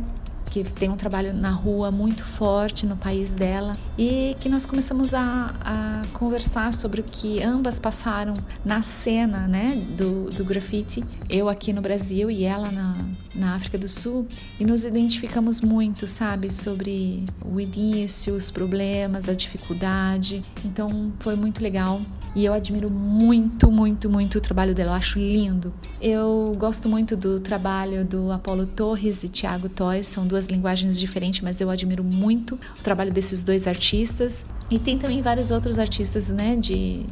que 0.53 0.63
tem 0.63 0.91
um 0.91 0.97
trabalho 0.97 1.33
na 1.33 1.51
rua 1.51 1.91
muito 1.91 2.27
forte 2.27 2.85
no 2.85 2.95
país 2.95 3.31
dela 3.31 3.73
e 3.97 4.37
que 4.39 4.51
nós 4.51 4.67
começamos 4.67 5.15
a, 5.15 5.55
a 5.63 6.03
conversar 6.13 6.75
sobre 6.75 7.01
o 7.01 7.05
que 7.05 7.43
ambas 7.43 7.81
passaram 7.81 8.35
na 8.63 8.83
cena 8.83 9.49
né, 9.49 9.83
do, 9.97 10.25
do 10.25 10.45
grafite, 10.45 11.03
eu 11.27 11.49
aqui 11.49 11.73
no 11.73 11.81
Brasil 11.81 12.31
e 12.31 12.45
ela 12.45 12.71
na, 12.71 12.99
na 13.35 13.55
África 13.55 13.79
do 13.79 13.89
Sul, 13.89 14.27
e 14.61 14.65
nos 14.67 14.85
identificamos 14.85 15.63
muito, 15.63 16.07
sabe, 16.07 16.53
sobre 16.53 17.25
o 17.43 17.59
início, 17.59 18.35
os 18.35 18.51
problemas, 18.51 19.31
a 19.31 19.35
dificuldade. 19.35 20.43
Então 20.67 21.11
foi 21.19 21.35
muito 21.35 21.63
legal 21.63 21.99
e 22.35 22.45
eu 22.45 22.53
admiro 22.53 22.91
muito, 22.91 23.71
muito, 23.71 24.09
muito 24.09 24.39
o 24.39 24.41
trabalho 24.41 24.75
dela. 24.75 24.91
Eu 24.91 24.95
acho 24.95 25.19
lindo. 25.19 25.73
Eu 26.01 26.55
gosto 26.59 26.89
muito 26.89 27.17
do 27.17 27.41
trabalho 27.41 28.05
do 28.05 28.33
Apolo 28.33 28.67
Torres 28.67 29.23
e 29.23 29.29
Tiago 29.29 29.69
Toys. 29.69 30.07
São 30.07 30.27
duas 30.27 30.47
linguagens 30.47 30.99
diferentes, 30.99 31.41
mas 31.43 31.61
eu 31.61 31.69
admiro 31.69 32.03
muito 32.03 32.59
o 32.79 32.83
trabalho 32.83 33.13
desses 33.13 33.43
dois 33.43 33.67
artistas. 33.67 34.47
E 34.71 34.79
tem 34.79 34.99
também 34.99 35.21
vários 35.21 35.51
outros 35.51 35.79
artistas, 35.79 36.31
né, 36.31 36.57
de 36.57 37.05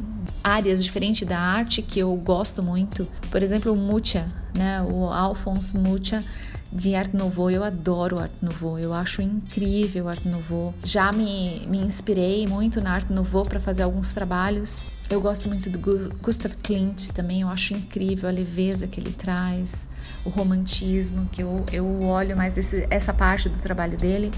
áreas 0.43 0.83
diferentes 0.83 1.27
da 1.27 1.39
arte 1.39 1.81
que 1.81 1.99
eu 1.99 2.15
gosto 2.15 2.63
muito. 2.63 3.07
Por 3.29 3.43
exemplo, 3.43 3.71
o 3.71 3.75
Mucha, 3.75 4.25
né, 4.55 4.81
o 4.81 5.05
Alphonse 5.05 5.77
Mucha 5.77 6.23
de 6.71 6.95
Art 6.95 7.13
Nouveau. 7.13 7.51
Eu 7.51 7.63
adoro 7.63 8.19
Art 8.21 8.31
Nouveau, 8.41 8.79
eu 8.79 8.93
acho 8.93 9.21
incrível 9.21 10.07
Art 10.07 10.23
Nouveau. 10.25 10.73
Já 10.83 11.11
me, 11.11 11.65
me 11.67 11.79
inspirei 11.79 12.47
muito 12.47 12.79
na 12.81 12.93
Art 12.93 13.09
Nouveau 13.09 13.43
para 13.43 13.59
fazer 13.59 13.83
alguns 13.83 14.13
trabalhos. 14.13 14.85
Eu 15.09 15.19
gosto 15.19 15.49
muito 15.49 15.69
do 15.69 15.77
Gustav 16.21 16.53
Klimt 16.63 17.09
também, 17.09 17.41
eu 17.41 17.49
acho 17.49 17.73
incrível 17.73 18.29
a 18.29 18.31
leveza 18.31 18.87
que 18.87 18.97
ele 18.97 19.11
traz, 19.11 19.89
o 20.23 20.29
romantismo, 20.29 21.27
que 21.29 21.43
eu, 21.43 21.65
eu 21.73 22.03
olho 22.03 22.37
mais 22.37 22.57
esse, 22.57 22.87
essa 22.89 23.13
parte 23.13 23.49
do 23.49 23.57
trabalho 23.59 23.97
dele. 23.97 24.31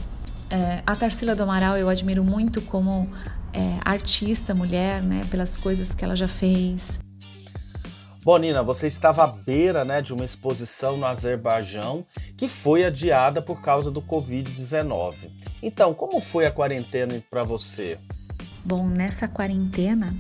É, 0.50 0.82
a 0.84 0.96
Tarsila 0.96 1.36
do 1.36 1.44
Amaral 1.44 1.78
eu 1.78 1.88
admiro 1.88 2.24
muito 2.24 2.60
como 2.62 3.08
é, 3.54 3.78
artista 3.86 4.56
mulher, 4.56 5.02
né, 5.04 5.22
pelas 5.30 5.56
coisas 5.58 5.94
que 5.94 6.04
ela 6.04 6.16
já 6.16 6.28
fez. 6.28 7.00
Bom, 8.24 8.38
Nina, 8.38 8.64
você 8.64 8.88
estava 8.88 9.26
à 9.26 9.28
beira 9.28 9.84
né, 9.84 10.02
de 10.02 10.14
uma 10.14 10.24
exposição 10.24 10.96
no 10.96 11.06
Azerbaijão 11.06 12.06
que 12.38 12.48
foi 12.48 12.86
adiada 12.86 13.42
por 13.42 13.62
causa 13.62 13.92
do 13.92 14.02
Covid-19. 14.02 15.30
Então, 15.62 15.94
como 15.94 16.22
foi 16.22 16.46
a 16.46 16.52
quarentena 16.52 17.22
para 17.30 17.44
você? 17.44 18.00
Bom, 18.64 18.88
nessa 18.88 19.28
quarentena 19.28 20.16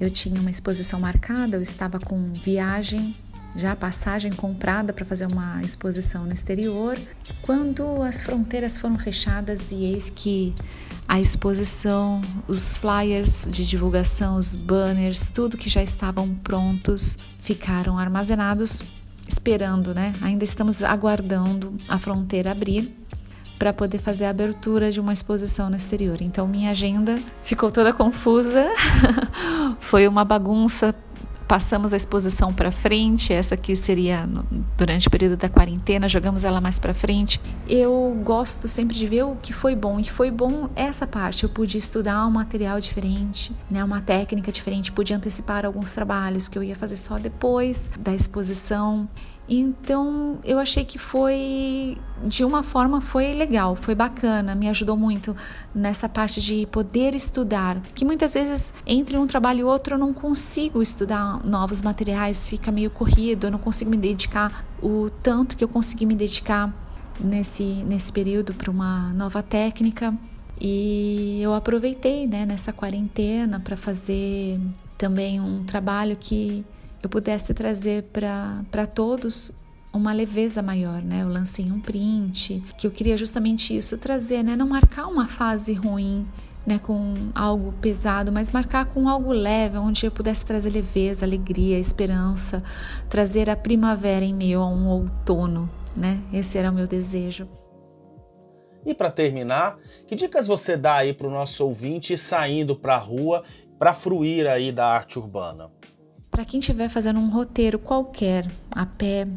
eu 0.00 0.10
tinha 0.10 0.40
uma 0.40 0.50
exposição 0.50 0.98
marcada, 0.98 1.56
eu 1.56 1.62
estava 1.62 2.00
com 2.00 2.32
viagem, 2.32 3.14
já 3.54 3.76
passagem 3.76 4.32
comprada 4.32 4.92
para 4.92 5.04
fazer 5.04 5.30
uma 5.30 5.62
exposição 5.62 6.24
no 6.24 6.32
exterior, 6.32 6.98
quando 7.40 8.02
as 8.02 8.20
fronteiras 8.20 8.76
foram 8.76 8.98
fechadas 8.98 9.70
e 9.70 9.84
eis 9.84 10.10
que 10.10 10.52
a 11.06 11.20
exposição, 11.20 12.20
os 12.48 12.74
flyers 12.74 13.46
de 13.50 13.66
divulgação, 13.66 14.36
os 14.36 14.54
banners, 14.54 15.28
tudo 15.28 15.56
que 15.56 15.68
já 15.68 15.82
estavam 15.82 16.28
prontos, 16.36 17.18
ficaram 17.42 17.98
armazenados 17.98 18.82
esperando, 19.28 19.94
né? 19.94 20.12
Ainda 20.22 20.44
estamos 20.44 20.82
aguardando 20.82 21.74
a 21.88 21.98
fronteira 21.98 22.50
abrir 22.50 22.94
para 23.58 23.72
poder 23.72 23.98
fazer 23.98 24.24
a 24.26 24.30
abertura 24.30 24.90
de 24.90 25.00
uma 25.00 25.12
exposição 25.12 25.70
no 25.70 25.76
exterior. 25.76 26.20
Então 26.20 26.46
minha 26.46 26.70
agenda 26.70 27.18
ficou 27.42 27.70
toda 27.70 27.92
confusa. 27.92 28.66
Foi 29.78 30.06
uma 30.08 30.24
bagunça 30.24 30.94
passamos 31.46 31.92
a 31.92 31.96
exposição 31.96 32.52
para 32.52 32.70
frente, 32.70 33.32
essa 33.32 33.54
aqui 33.54 33.76
seria 33.76 34.28
durante 34.76 35.08
o 35.08 35.10
período 35.10 35.36
da 35.36 35.48
quarentena, 35.48 36.08
jogamos 36.08 36.44
ela 36.44 36.60
mais 36.60 36.78
para 36.78 36.94
frente. 36.94 37.40
Eu 37.68 38.16
gosto 38.24 38.66
sempre 38.68 38.96
de 38.96 39.06
ver 39.06 39.24
o 39.24 39.36
que 39.36 39.52
foi 39.52 39.74
bom 39.74 39.98
e 40.00 40.04
foi 40.04 40.30
bom 40.30 40.68
essa 40.74 41.06
parte. 41.06 41.44
Eu 41.44 41.48
pude 41.48 41.78
estudar 41.78 42.26
um 42.26 42.30
material 42.30 42.80
diferente, 42.80 43.52
né, 43.70 43.82
uma 43.84 44.00
técnica 44.00 44.50
diferente, 44.50 44.92
pude 44.92 45.12
antecipar 45.12 45.64
alguns 45.64 45.92
trabalhos 45.92 46.48
que 46.48 46.58
eu 46.58 46.62
ia 46.62 46.74
fazer 46.74 46.96
só 46.96 47.18
depois 47.18 47.90
da 47.98 48.14
exposição. 48.14 49.08
Então 49.48 50.38
eu 50.42 50.58
achei 50.58 50.84
que 50.84 50.98
foi, 50.98 51.98
de 52.24 52.44
uma 52.44 52.62
forma, 52.62 53.00
foi 53.00 53.34
legal, 53.34 53.76
foi 53.76 53.94
bacana, 53.94 54.54
me 54.54 54.68
ajudou 54.68 54.96
muito 54.96 55.36
nessa 55.74 56.08
parte 56.08 56.40
de 56.40 56.66
poder 56.66 57.14
estudar. 57.14 57.80
Que 57.94 58.04
muitas 58.04 58.32
vezes, 58.34 58.72
entre 58.86 59.16
um 59.18 59.26
trabalho 59.26 59.60
e 59.60 59.64
outro, 59.64 59.94
eu 59.94 59.98
não 59.98 60.14
consigo 60.14 60.80
estudar 60.80 61.44
novos 61.44 61.82
materiais, 61.82 62.48
fica 62.48 62.72
meio 62.72 62.90
corrido, 62.90 63.46
eu 63.46 63.50
não 63.50 63.58
consigo 63.58 63.90
me 63.90 63.98
dedicar 63.98 64.64
o 64.82 65.10
tanto 65.22 65.56
que 65.56 65.64
eu 65.64 65.68
consegui 65.68 66.06
me 66.06 66.14
dedicar 66.14 66.72
nesse, 67.20 67.62
nesse 67.62 68.10
período 68.10 68.54
para 68.54 68.70
uma 68.70 69.12
nova 69.12 69.42
técnica. 69.42 70.14
E 70.58 71.40
eu 71.42 71.52
aproveitei 71.52 72.26
né, 72.26 72.46
nessa 72.46 72.72
quarentena 72.72 73.60
para 73.60 73.76
fazer 73.76 74.58
também 74.96 75.40
um 75.40 75.64
trabalho 75.64 76.16
que 76.18 76.64
eu 77.06 77.10
pudesse 77.10 77.52
trazer 77.52 78.04
para 78.04 78.86
todos 78.86 79.52
uma 79.92 80.12
leveza 80.12 80.60
maior, 80.62 81.02
né? 81.02 81.22
Eu 81.22 81.28
lancei 81.28 81.70
um 81.70 81.80
print, 81.80 82.62
que 82.76 82.86
eu 82.86 82.90
queria 82.90 83.16
justamente 83.16 83.76
isso 83.76 83.96
trazer, 83.96 84.42
né? 84.42 84.56
Não 84.56 84.68
marcar 84.68 85.06
uma 85.06 85.28
fase 85.28 85.72
ruim, 85.72 86.26
né, 86.66 86.78
com 86.78 87.30
algo 87.34 87.72
pesado, 87.72 88.32
mas 88.32 88.50
marcar 88.50 88.86
com 88.86 89.08
algo 89.08 89.32
leve, 89.32 89.76
onde 89.76 90.06
eu 90.06 90.10
pudesse 90.10 90.44
trazer 90.44 90.70
leveza, 90.70 91.24
alegria, 91.24 91.78
esperança, 91.78 92.62
trazer 93.08 93.50
a 93.50 93.56
primavera 93.56 94.24
em 94.24 94.34
meio 94.34 94.60
a 94.60 94.66
um 94.66 94.88
outono, 94.88 95.68
né? 95.94 96.20
Esse 96.32 96.58
era 96.58 96.70
o 96.70 96.74
meu 96.74 96.86
desejo. 96.86 97.46
E 98.84 98.94
para 98.94 99.10
terminar, 99.10 99.78
que 100.06 100.14
dicas 100.14 100.46
você 100.46 100.76
dá 100.76 100.96
aí 100.96 101.14
para 101.14 101.26
o 101.26 101.30
nosso 101.30 101.64
ouvinte 101.66 102.18
saindo 102.18 102.76
para 102.76 102.96
a 102.96 102.98
rua 102.98 103.44
para 103.78 103.94
fruir 103.94 104.46
aí 104.46 104.72
da 104.72 104.86
arte 104.86 105.18
urbana? 105.18 105.70
Para 106.34 106.44
quem 106.44 106.58
estiver 106.58 106.88
fazendo 106.88 107.20
um 107.20 107.30
roteiro 107.30 107.78
qualquer, 107.78 108.50
a 108.74 108.84
pé 108.84 109.28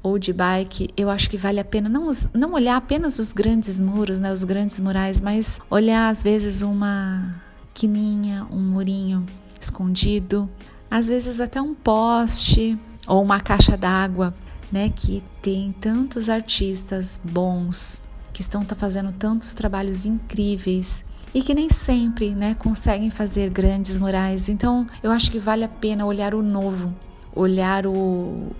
ou 0.00 0.16
de 0.16 0.32
bike, 0.32 0.90
eu 0.96 1.10
acho 1.10 1.28
que 1.28 1.36
vale 1.36 1.58
a 1.58 1.64
pena 1.64 1.88
não, 1.88 2.08
não 2.32 2.52
olhar 2.52 2.76
apenas 2.76 3.18
os 3.18 3.32
grandes 3.32 3.80
muros, 3.80 4.20
né, 4.20 4.30
os 4.30 4.44
grandes 4.44 4.78
murais, 4.78 5.20
mas 5.20 5.60
olhar 5.68 6.08
às 6.08 6.22
vezes 6.22 6.62
uma 6.62 7.34
quininha, 7.74 8.46
um 8.48 8.60
murinho 8.60 9.26
escondido, 9.60 10.48
às 10.88 11.08
vezes 11.08 11.40
até 11.40 11.60
um 11.60 11.74
poste 11.74 12.78
ou 13.08 13.24
uma 13.24 13.40
caixa 13.40 13.76
d'água, 13.76 14.32
né, 14.70 14.88
que 14.88 15.24
tem 15.42 15.72
tantos 15.72 16.30
artistas 16.30 17.20
bons 17.24 18.04
que 18.32 18.40
estão 18.40 18.64
tá 18.64 18.76
fazendo 18.76 19.10
tantos 19.10 19.52
trabalhos 19.52 20.06
incríveis 20.06 21.04
e 21.36 21.42
que 21.42 21.52
nem 21.52 21.68
sempre, 21.68 22.30
né, 22.30 22.56
conseguem 22.58 23.10
fazer 23.10 23.50
grandes 23.50 23.98
murais. 23.98 24.48
Então, 24.48 24.86
eu 25.02 25.12
acho 25.12 25.30
que 25.30 25.38
vale 25.38 25.64
a 25.64 25.68
pena 25.68 26.06
olhar 26.06 26.34
o 26.34 26.40
novo, 26.40 26.94
olhar 27.34 27.86
o, 27.86 28.52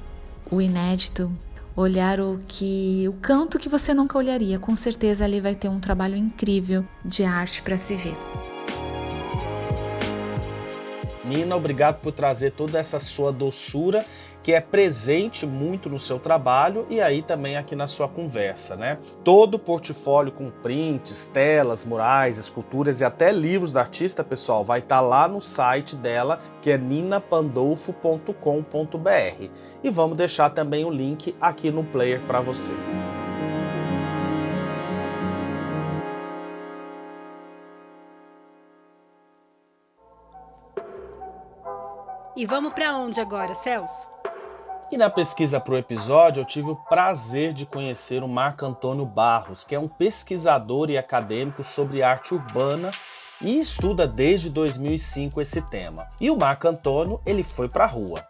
o 0.51 0.61
inédito, 0.61 1.33
olhar 1.75 2.21
o 2.21 2.39
que 2.47 3.07
o 3.09 3.15
canto 3.15 3.59
que 3.59 3.67
você 3.67 3.95
nunca 3.95 4.19
olharia. 4.19 4.59
Com 4.59 4.77
certeza 4.77 5.25
ali 5.25 5.41
vai 5.41 5.55
ter 5.55 5.71
um 5.71 5.81
trabalho 5.81 6.17
incrível 6.17 6.85
de 7.03 7.25
arte 7.25 7.63
para 7.63 7.79
se 7.79 7.97
ver. 7.97 8.15
Nina, 11.25 11.57
obrigado 11.57 12.03
por 12.03 12.13
trazer 12.13 12.51
toda 12.51 12.79
essa 12.79 13.01
sua 13.01 13.33
doçura 13.33 14.05
que 14.47 14.53
é 14.53 14.61
presente 14.61 15.45
muito 15.45 15.91
no 15.91 15.99
seu 15.99 16.21
trabalho 16.21 16.87
e 16.89 17.01
aí 17.01 17.21
também 17.21 17.57
aqui 17.57 17.75
na 17.75 17.89
sua 17.89 18.09
conversa, 18.09 18.77
né? 18.77 18.97
Todo 19.25 19.57
o 19.57 19.59
portfólio 19.59 20.31
com 20.31 20.53
prints, 20.53 21.27
telas, 21.27 21.85
murais, 21.85 22.39
esculturas 22.39 23.01
e 23.01 23.05
até 23.05 23.33
livros 23.33 23.73
da 23.73 23.81
artista, 23.81 24.23
pessoal, 24.23 24.65
vai 24.65 24.79
estar 24.79 24.99
tá 24.99 25.01
lá 25.01 25.27
no 25.27 25.41
site 25.41 25.97
dela, 25.97 26.41
que 26.63 26.71
é 26.71 26.79
ninapandolfo.com.br. 26.79 29.51
E 29.83 29.91
vamos 29.91 30.17
deixar 30.17 30.51
também 30.51 30.85
o 30.85 30.91
link 30.91 31.35
aqui 31.41 31.73
no 31.73 31.83
player 31.83 32.21
para 32.21 32.41
você. 32.41 32.73
E 42.37 42.47
vamos 42.47 42.73
para 42.75 42.97
onde 42.97 43.21
agora, 43.21 43.53
Celso? 43.55 44.15
E 44.89 44.97
na 44.97 45.11
pesquisa 45.11 45.59
para 45.59 45.75
o 45.75 45.77
episódio, 45.77 46.43
eu 46.43 46.45
tive 46.45 46.71
o 46.71 46.77
prazer 46.77 47.53
de 47.53 47.67
conhecer 47.67 48.23
o 48.23 48.29
Marco 48.29 48.65
Antônio 48.65 49.05
Barros, 49.05 49.65
que 49.65 49.75
é 49.75 49.81
um 49.81 49.89
pesquisador 49.89 50.91
e 50.91 50.97
acadêmico 50.97 51.65
sobre 51.65 52.05
arte 52.05 52.33
urbana 52.35 52.93
e 53.43 53.59
estuda 53.59 54.07
desde 54.07 54.49
2005 54.49 55.41
esse 55.41 55.61
tema. 55.63 56.07
E 56.21 56.31
o 56.31 56.37
Marco 56.37 56.69
Antônio, 56.69 57.21
ele 57.27 57.43
foi 57.43 57.69
para 57.69 57.83
a 57.83 57.89
rua. 57.89 58.25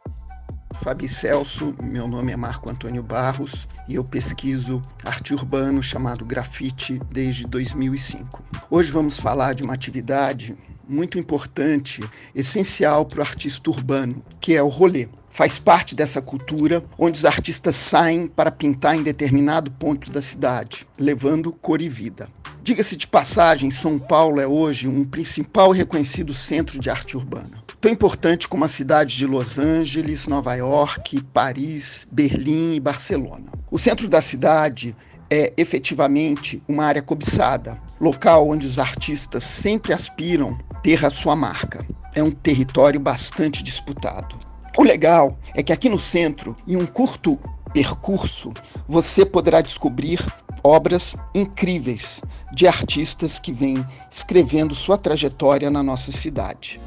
Fabi 0.73 1.07
Celso, 1.07 1.75
meu 1.83 2.09
nome 2.09 2.33
é 2.33 2.37
Marco 2.37 2.71
Antônio 2.71 3.03
Barros 3.03 3.69
e 3.87 3.95
eu 3.95 4.05
pesquiso 4.05 4.81
arte 5.05 5.35
urbana 5.35 5.83
chamado 5.83 6.25
grafite 6.25 6.99
desde 7.11 7.47
2005. 7.47 8.43
Hoje 8.71 8.91
vamos 8.91 9.21
falar 9.21 9.55
de 9.55 9.63
uma 9.63 9.75
atividade 9.75 10.57
muito 10.89 11.19
importante, 11.19 12.09
essencial 12.35 13.05
para 13.05 13.19
o 13.19 13.23
artista 13.23 13.69
urbano, 13.69 14.23
que 14.41 14.55
é 14.55 14.63
o 14.63 14.69
rolê 14.69 15.09
faz 15.37 15.59
parte 15.59 15.95
dessa 15.95 16.23
cultura 16.23 16.83
onde 16.99 17.19
os 17.19 17.27
artistas 17.27 17.77
saem 17.77 18.27
para 18.27 18.51
pintar 18.51 18.97
em 18.97 19.03
determinado 19.03 19.71
ponto 19.71 20.11
da 20.11 20.23
cidade, 20.23 20.87
levando 20.99 21.53
cor 21.53 21.83
e 21.83 21.91
vida. 21.91 22.31
Diga-se 22.63 22.97
de 22.97 23.07
passagem, 23.07 23.71
São 23.71 23.99
Paulo 23.99 24.41
é 24.41 24.47
hoje 24.47 24.89
um 24.89 25.05
principal 25.05 25.75
e 25.75 25.79
reconhecido 25.79 26.33
centro 26.33 26.81
de 26.81 26.89
arte 26.89 27.19
urbana. 27.19 27.63
Tão 27.83 27.93
importante 27.93 28.49
como 28.49 28.65
as 28.65 28.73
cidades 28.73 29.15
de 29.15 29.27
Los 29.27 29.59
Angeles, 29.59 30.27
Nova 30.27 30.55
York, 30.55 31.23
Paris, 31.35 32.09
Berlim 32.11 32.75
e 32.75 32.81
Barcelona. 32.81 33.53
O 33.71 33.79
centro 33.79 34.09
da 34.09 34.23
cidade 34.23 34.97
é 35.29 35.53
efetivamente 35.59 36.63
uma 36.67 36.87
área 36.87 37.03
cobiçada, 37.03 37.79
local 38.01 38.49
onde 38.49 38.67
os 38.67 38.79
artistas 38.79 39.45
sempre 39.45 39.93
aspiram 39.93 40.57
ter 40.83 41.05
a 41.05 41.11
sua 41.11 41.37
marca. 41.37 41.87
É 42.15 42.23
um 42.23 42.31
território 42.31 42.99
bastante 42.99 43.63
disputado. 43.63 44.46
O 44.77 44.83
legal 44.83 45.39
é 45.55 45.63
que 45.63 45.73
aqui 45.73 45.89
no 45.89 45.99
centro, 45.99 46.55
em 46.69 46.77
um 46.77 46.85
curto 46.85 47.39
percurso, 47.73 48.53
você 48.87 49.25
poderá 49.25 49.63
descobrir 49.63 50.21
obras 50.63 51.17
incríveis 51.35 52.21
de 52.53 52.67
artistas 52.67 53.39
que 53.39 53.53
vêm 53.53 53.85
escrevendo 54.11 54.75
sua 54.75 54.99
trajetória 54.99 55.71
na 55.71 55.83
nossa 55.83 56.13
cidade. 56.13 56.79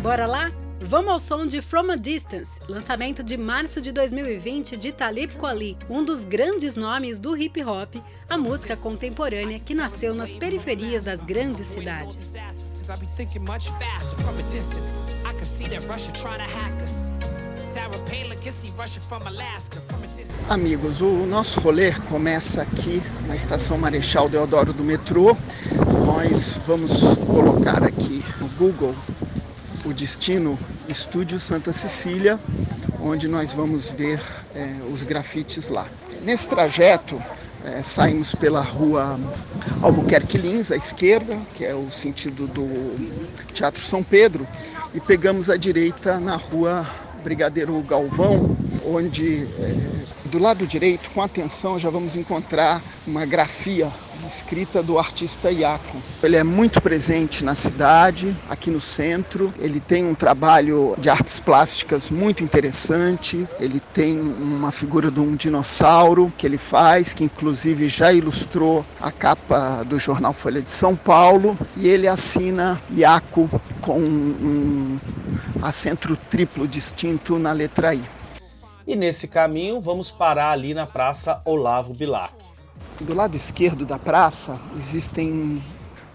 Bora 0.00 0.26
lá? 0.26 0.52
Vamos 0.80 1.10
ao 1.10 1.18
som 1.18 1.46
de 1.46 1.60
From 1.60 1.90
a 1.90 1.96
Distance, 1.96 2.60
lançamento 2.68 3.24
de 3.24 3.36
março 3.36 3.80
de 3.80 3.90
2020 3.90 4.76
de 4.76 4.92
Talib 4.92 5.32
Kweli, 5.32 5.76
um 5.90 6.04
dos 6.04 6.24
grandes 6.24 6.76
nomes 6.76 7.18
do 7.18 7.36
hip 7.36 7.60
hop, 7.64 7.96
a 8.28 8.38
música 8.38 8.76
contemporânea 8.76 9.58
que 9.58 9.74
nasceu 9.74 10.14
nas 10.14 10.36
periferias 10.36 11.04
das 11.04 11.20
grandes 11.20 11.66
cidades. 11.66 12.34
Be 12.96 13.06
thinking 13.16 13.44
much 13.44 13.68
faster 13.78 14.16
from 14.16 14.34
a 14.38 14.42
distance. 14.50 14.94
I 15.26 15.32
can 15.32 15.44
see 15.44 15.68
that 15.68 15.86
Russia 15.86 16.10
trying 16.12 16.38
to 16.38 16.50
hack 16.56 16.72
us. 16.80 17.02
Amigos, 20.48 21.02
o 21.02 21.26
nosso 21.26 21.60
rolê 21.60 21.92
começa 22.08 22.62
aqui 22.62 23.02
na 23.26 23.36
estação 23.36 23.76
Marechal 23.76 24.28
Deodoro 24.28 24.72
do 24.72 24.82
metrô. 24.82 25.36
Nós 26.06 26.58
vamos 26.66 27.02
colocar 27.26 27.82
aqui 27.82 28.24
no 28.40 28.48
Google 28.56 28.94
o 29.84 29.92
destino 29.92 30.58
Estúdio 30.88 31.38
Santa 31.38 31.72
Cecília, 31.72 32.40
onde 33.00 33.28
nós 33.28 33.52
vamos 33.52 33.90
ver 33.90 34.20
é, 34.54 34.76
os 34.90 35.02
grafites 35.02 35.68
lá. 35.68 35.86
Nesse 36.22 36.48
trajeto, 36.48 37.20
é, 37.68 37.82
saímos 37.82 38.34
pela 38.34 38.60
rua 38.60 39.18
Albuquerque 39.82 40.38
Lins, 40.38 40.70
à 40.70 40.76
esquerda, 40.76 41.36
que 41.54 41.64
é 41.64 41.74
o 41.74 41.90
sentido 41.90 42.46
do 42.46 42.66
Teatro 43.52 43.82
São 43.82 44.02
Pedro, 44.02 44.46
e 44.94 45.00
pegamos 45.00 45.50
a 45.50 45.56
direita 45.56 46.18
na 46.18 46.36
rua 46.36 46.88
Brigadeiro 47.22 47.80
Galvão, 47.82 48.56
onde 48.86 49.46
é, 49.60 50.28
do 50.30 50.38
lado 50.38 50.66
direito, 50.66 51.10
com 51.10 51.22
atenção, 51.22 51.78
já 51.78 51.90
vamos 51.90 52.16
encontrar 52.16 52.82
uma 53.06 53.24
grafia 53.24 53.88
escrita 54.28 54.82
do 54.82 54.98
artista 54.98 55.50
Iaco. 55.50 55.96
Ele 56.22 56.36
é 56.36 56.44
muito 56.44 56.80
presente 56.80 57.42
na 57.42 57.54
cidade, 57.54 58.36
aqui 58.48 58.70
no 58.70 58.80
centro. 58.80 59.52
Ele 59.58 59.80
tem 59.80 60.06
um 60.06 60.14
trabalho 60.14 60.94
de 60.98 61.08
artes 61.08 61.40
plásticas 61.40 62.10
muito 62.10 62.44
interessante. 62.44 63.48
Ele 63.58 63.80
tem 63.80 64.20
uma 64.20 64.70
figura 64.70 65.10
de 65.10 65.18
um 65.18 65.34
dinossauro 65.34 66.32
que 66.36 66.46
ele 66.46 66.58
faz, 66.58 67.14
que 67.14 67.24
inclusive 67.24 67.88
já 67.88 68.12
ilustrou 68.12 68.84
a 69.00 69.10
capa 69.10 69.82
do 69.84 69.98
jornal 69.98 70.32
Folha 70.32 70.60
de 70.60 70.70
São 70.70 70.94
Paulo. 70.94 71.58
E 71.76 71.88
ele 71.88 72.06
assina 72.06 72.80
Iaco 72.90 73.50
com 73.80 73.98
um 73.98 74.98
acento 75.62 76.16
triplo 76.28 76.68
distinto 76.68 77.38
na 77.38 77.52
letra 77.52 77.94
I. 77.94 78.02
E 78.86 78.96
nesse 78.96 79.28
caminho 79.28 79.80
vamos 79.80 80.10
parar 80.10 80.52
ali 80.52 80.72
na 80.74 80.86
Praça 80.86 81.40
Olavo 81.44 81.92
Bilac. 81.92 82.47
Do 83.00 83.14
lado 83.14 83.36
esquerdo 83.36 83.86
da 83.86 83.96
praça 83.96 84.60
existem 84.76 85.62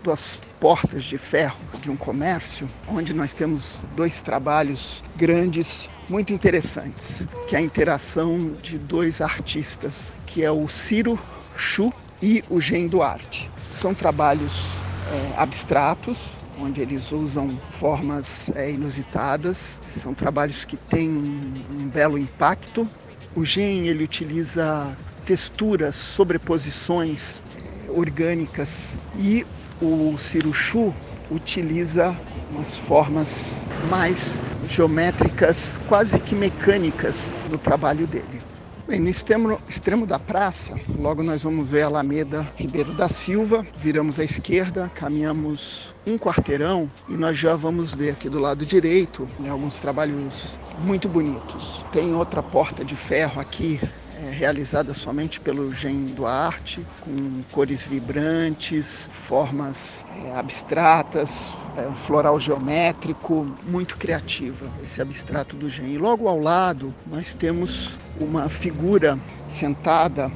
duas 0.04 0.41
portas 0.60 1.06
de 1.06 1.17
ferro 1.17 1.58
de 1.80 1.89
um 1.89 1.96
comércio, 1.96 2.69
onde 2.89 3.13
nós 3.13 3.34
temos 3.34 3.82
dois 3.96 4.22
trabalhos 4.22 5.02
grandes, 5.15 5.89
muito 6.10 6.34
interessantes, 6.34 7.26
que 7.48 7.56
é 7.56 7.60
a 7.60 7.62
interação 7.62 8.54
de 8.62 8.78
dois 8.78 9.22
artistas, 9.22 10.13
que 10.26 10.43
é 10.43 10.52
o 10.52 10.67
Ciro 10.67 11.17
Chu 11.56 11.91
e 12.22 12.43
o 12.50 12.60
Gen 12.60 12.89
Duarte. 12.89 13.50
São 13.69 13.93
trabalhos 13.93 14.69
é, 15.10 15.34
abstratos, 15.38 16.32
onde 16.60 16.82
eles 16.82 17.13
usam 17.13 17.58
formas 17.69 18.52
é, 18.56 18.72
inusitadas, 18.72 19.82
são 19.89 20.13
trabalhos 20.13 20.65
que 20.65 20.76
têm 20.76 21.10
um, 21.10 21.63
um 21.72 21.89
belo 21.89 22.17
impacto. 22.17 22.86
O 23.34 23.46
Gen 23.46 23.88
ele 23.88 24.04
utiliza 24.04 24.96
texturas, 25.26 25.96
sobreposições 25.96 27.42
eh, 27.42 27.92
orgânicas 27.92 28.98
e 29.18 29.46
o 29.82 30.18
ciruchu 30.18 30.94
utiliza 31.30 32.18
umas 32.52 32.78
formas 32.78 33.66
mais 33.90 34.42
geométricas, 34.68 35.80
quase 35.88 36.20
que 36.20 36.36
mecânicas 36.36 37.44
no 37.50 37.58
trabalho 37.58 38.06
dele. 38.06 38.42
Bem, 38.88 39.00
no 39.00 39.10
extremo, 39.10 39.60
extremo 39.68 40.06
da 40.06 40.20
praça, 40.20 40.78
logo 41.00 41.24
nós 41.24 41.42
vamos 41.42 41.70
ver 41.70 41.84
a 41.84 41.86
Alameda 41.86 42.48
Ribeiro 42.58 42.94
da 42.94 43.08
Silva, 43.08 43.66
viramos 43.78 44.20
à 44.20 44.26
esquerda, 44.26 44.92
caminhamos 44.94 45.96
um 46.06 46.18
quarteirão 46.18 46.92
e 47.08 47.14
nós 47.14 47.38
já 47.38 47.56
vamos 47.56 47.94
ver 47.94 48.12
aqui 48.12 48.28
do 48.28 48.40
lado 48.40 48.66
direito 48.66 49.28
né, 49.40 49.50
alguns 49.50 49.80
trabalhos 49.80 50.60
muito 50.80 51.08
bonitos. 51.08 51.86
Tem 51.94 52.14
outra 52.14 52.44
porta 52.44 52.84
de 52.84 52.96
ferro 52.96 53.40
aqui 53.40 53.80
é, 54.24 54.30
realizada 54.30 54.94
somente 54.94 55.40
pelo 55.40 55.74
Gen 55.74 56.06
Duarte, 56.06 56.86
com 57.02 57.42
cores 57.52 57.84
vibrantes, 57.84 59.10
formas 59.12 60.06
é, 60.24 60.38
abstratas, 60.38 61.54
é, 61.78 61.88
um 61.88 61.96
floral 61.96 62.40
geométrico, 62.40 63.46
muito 63.64 63.98
criativa, 63.98 64.72
esse 64.82 65.02
abstrato 65.02 65.56
do 65.56 65.70
Gen. 65.70 65.94
E 65.94 65.98
logo 65.98 66.28
ao 66.28 66.40
lado 66.40 66.94
nós 67.06 67.34
temos 67.34 68.00
uma 68.20 68.48
figura 68.48 69.20
sentada 69.48 70.32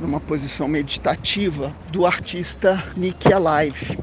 numa 0.00 0.20
posição 0.20 0.68
meditativa 0.68 1.74
do 1.90 2.06
artista 2.06 2.82
Nick 2.96 3.32
Alive. 3.32 3.98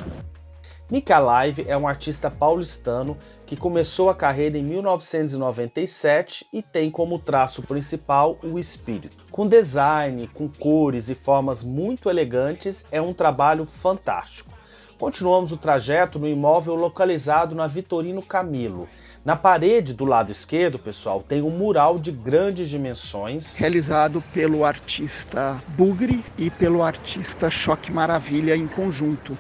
Nick 0.94 1.12
Alive 1.12 1.66
é 1.68 1.76
um 1.76 1.88
artista 1.88 2.30
paulistano 2.30 3.18
que 3.48 3.58
começou 3.58 4.12
a 4.12 4.16
carreira 4.16 4.60
em 4.60 4.64
1997 4.64 6.46
e 6.54 6.62
tem 6.62 6.92
como 6.92 7.18
traço 7.18 7.64
principal 7.64 8.38
o 8.44 8.60
espírito. 8.60 9.26
Com 9.32 9.48
design, 9.48 10.30
com 10.32 10.48
cores 10.48 11.10
e 11.10 11.16
formas 11.16 11.64
muito 11.64 12.12
elegantes, 12.12 12.86
é 12.92 13.02
um 13.02 13.12
trabalho 13.12 13.66
fantástico. 13.66 14.54
Continuamos 15.00 15.52
o 15.52 15.58
trajeto 15.58 16.20
no 16.20 16.28
imóvel 16.28 16.76
localizado 16.76 17.56
na 17.56 17.66
Vitorino 17.66 18.22
Camilo. 18.22 18.88
Na 19.26 19.36
parede 19.36 19.96
do 19.96 20.06
lado 20.06 20.32
esquerdo, 20.32 20.78
pessoal, 20.78 21.24
tem 21.24 21.42
um 21.42 21.50
mural 21.50 21.98
de 21.98 22.12
grandes 22.12 22.70
dimensões. 22.70 23.56
Realizado 23.56 24.24
pelo 24.32 24.64
artista 24.64 25.60
Bugre 25.70 26.24
e 26.38 26.52
pelo 26.52 26.84
artista 26.84 27.50
Choque 27.50 27.92
Maravilha 27.92 28.56
em 28.56 28.68
conjunto. 28.68 29.36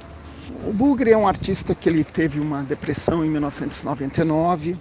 O 0.65 0.73
Bugre 0.73 1.11
é 1.11 1.17
um 1.17 1.25
artista 1.25 1.73
que 1.73 1.87
ele 1.87 2.03
teve 2.03 2.39
uma 2.39 2.61
depressão 2.63 3.23
em 3.23 3.29
1999, 3.29 4.77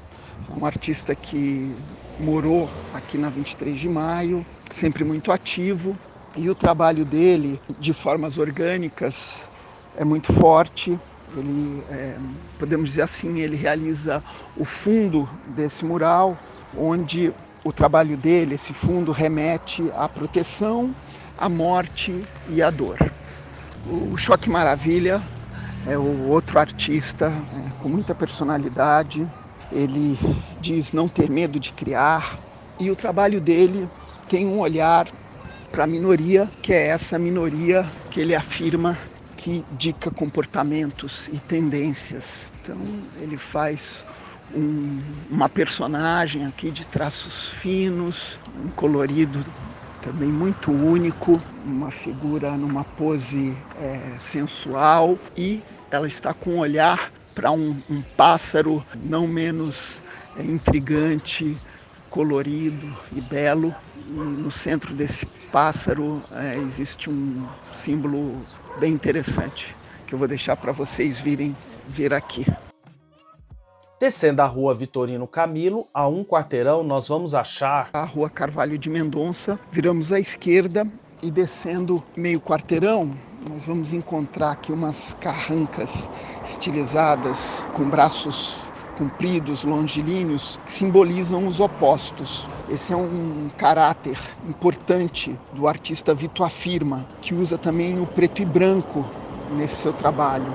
é 0.50 0.60
um 0.60 0.66
artista 0.66 1.14
que 1.14 1.72
morou 2.18 2.68
aqui 2.92 3.16
na 3.16 3.30
23 3.30 3.78
de 3.78 3.88
maio, 3.88 4.44
sempre 4.68 5.04
muito 5.04 5.30
ativo, 5.30 5.96
e 6.36 6.50
o 6.50 6.54
trabalho 6.54 7.04
dele, 7.04 7.60
de 7.78 7.92
formas 7.92 8.38
orgânicas, 8.38 9.48
é 9.96 10.04
muito 10.04 10.32
forte. 10.32 10.98
Ele, 11.36 11.82
é, 11.90 12.18
podemos 12.58 12.90
dizer 12.90 13.02
assim, 13.02 13.38
ele 13.38 13.56
realiza 13.56 14.22
o 14.56 14.64
fundo 14.64 15.28
desse 15.54 15.84
mural, 15.84 16.36
onde 16.76 17.32
o 17.62 17.72
trabalho 17.72 18.16
dele, 18.16 18.56
esse 18.56 18.72
fundo, 18.72 19.12
remete 19.12 19.88
à 19.96 20.08
proteção, 20.08 20.92
à 21.38 21.48
morte 21.48 22.20
e 22.48 22.60
à 22.60 22.68
dor. 22.68 22.98
O 23.86 24.16
Choque 24.16 24.50
Maravilha 24.50 25.22
é 25.86 25.98
o 25.98 26.28
outro 26.28 26.58
artista 26.58 27.26
é, 27.26 27.82
com 27.82 27.88
muita 27.88 28.14
personalidade. 28.14 29.28
Ele 29.70 30.18
diz 30.60 30.92
não 30.92 31.08
ter 31.08 31.30
medo 31.30 31.58
de 31.58 31.72
criar 31.72 32.38
e 32.78 32.90
o 32.90 32.96
trabalho 32.96 33.40
dele 33.40 33.88
tem 34.28 34.46
um 34.46 34.58
olhar 34.58 35.08
para 35.70 35.84
a 35.84 35.86
minoria, 35.86 36.48
que 36.60 36.72
é 36.72 36.88
essa 36.88 37.18
minoria 37.18 37.88
que 38.10 38.20
ele 38.20 38.34
afirma 38.34 38.98
que 39.36 39.64
dica 39.72 40.10
comportamentos 40.10 41.28
e 41.32 41.38
tendências. 41.38 42.52
Então 42.60 42.78
ele 43.20 43.36
faz 43.36 44.04
um, 44.54 45.00
uma 45.30 45.48
personagem 45.48 46.46
aqui 46.46 46.70
de 46.70 46.84
traços 46.84 47.50
finos, 47.54 48.38
um 48.64 48.68
colorido 48.68 49.44
também 50.00 50.28
muito 50.28 50.70
único, 50.70 51.40
uma 51.64 51.90
figura 51.90 52.56
numa 52.56 52.84
pose 52.84 53.56
é, 53.80 54.16
sensual 54.18 55.18
e 55.36 55.62
ela 55.92 56.08
está 56.08 56.32
com 56.32 56.52
um 56.52 56.58
olhar 56.58 57.12
para 57.34 57.50
um, 57.50 57.80
um, 57.88 58.02
pássaro 58.16 58.84
não 58.94 59.28
menos 59.28 60.02
é, 60.36 60.42
intrigante, 60.42 61.56
colorido 62.08 62.90
e 63.14 63.20
belo. 63.20 63.74
E 64.08 64.12
no 64.12 64.50
centro 64.50 64.94
desse 64.94 65.26
pássaro 65.52 66.22
é, 66.32 66.56
existe 66.56 67.10
um 67.10 67.46
símbolo 67.70 68.44
bem 68.80 68.92
interessante 68.92 69.76
que 70.06 70.14
eu 70.14 70.18
vou 70.18 70.26
deixar 70.26 70.56
para 70.56 70.72
vocês 70.72 71.20
virem 71.20 71.56
ver 71.88 72.14
aqui. 72.14 72.46
Descendo 74.00 74.42
a 74.42 74.46
rua 74.46 74.74
Vitorino 74.74 75.28
Camilo, 75.28 75.86
a 75.94 76.08
um 76.08 76.24
quarteirão, 76.24 76.82
nós 76.82 77.06
vamos 77.06 77.34
achar 77.34 77.90
a 77.92 78.02
rua 78.02 78.28
Carvalho 78.28 78.76
de 78.76 78.90
Mendonça. 78.90 79.60
Viramos 79.70 80.10
à 80.10 80.18
esquerda 80.18 80.86
e 81.22 81.30
descendo 81.30 82.02
meio 82.16 82.40
quarteirão, 82.40 83.16
nós 83.48 83.64
vamos 83.64 83.92
encontrar 83.92 84.52
aqui 84.52 84.72
umas 84.72 85.14
carrancas 85.20 86.08
estilizadas 86.42 87.66
com 87.72 87.88
braços 87.88 88.56
compridos, 88.96 89.64
longilíneos, 89.64 90.60
que 90.64 90.72
simbolizam 90.72 91.46
os 91.46 91.60
opostos. 91.60 92.46
Esse 92.68 92.92
é 92.92 92.96
um 92.96 93.50
caráter 93.56 94.18
importante 94.48 95.38
do 95.52 95.66
artista 95.66 96.14
Vito 96.14 96.44
Afirma, 96.44 97.06
que 97.20 97.34
usa 97.34 97.58
também 97.58 97.98
o 97.98 98.06
preto 98.06 98.42
e 98.42 98.44
branco 98.44 99.04
nesse 99.56 99.76
seu 99.76 99.92
trabalho. 99.92 100.52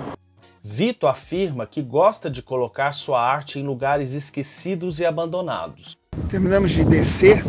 Vito 0.64 1.08
afirma 1.08 1.66
que 1.66 1.82
gosta 1.82 2.30
de 2.30 2.42
colocar 2.42 2.94
sua 2.94 3.22
arte 3.22 3.60
em 3.60 3.64
lugares 3.64 4.14
esquecidos 4.14 5.00
e 5.00 5.06
abandonados. 5.06 5.96
Terminamos 6.28 6.72
de 6.72 6.84
descer 6.84 7.44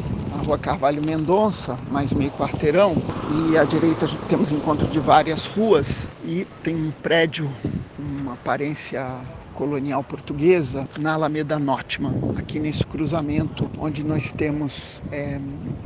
rua 0.49 0.57
Carvalho 0.57 1.03
Mendonça, 1.05 1.79
mais 1.91 2.11
meio 2.11 2.31
quarteirão, 2.31 2.95
e 3.51 3.59
à 3.59 3.65
direita 3.65 4.07
temos 4.31 4.51
encontro 4.51 4.89
de 4.89 4.99
várias 4.99 5.45
ruas 5.45 6.11
e 6.25 6.47
tem 6.63 6.75
um 6.75 6.91
prédio, 6.91 7.53
uma 7.99 8.33
aparência 8.33 9.05
colonial 9.53 10.03
portuguesa 10.03 10.89
na 10.99 11.13
Alameda 11.13 11.59
Notman, 11.59 12.15
aqui 12.39 12.59
nesse 12.59 12.87
cruzamento, 12.87 13.71
onde 13.79 14.03
nós 14.03 14.33
temos 14.33 15.03
é, 15.13 15.39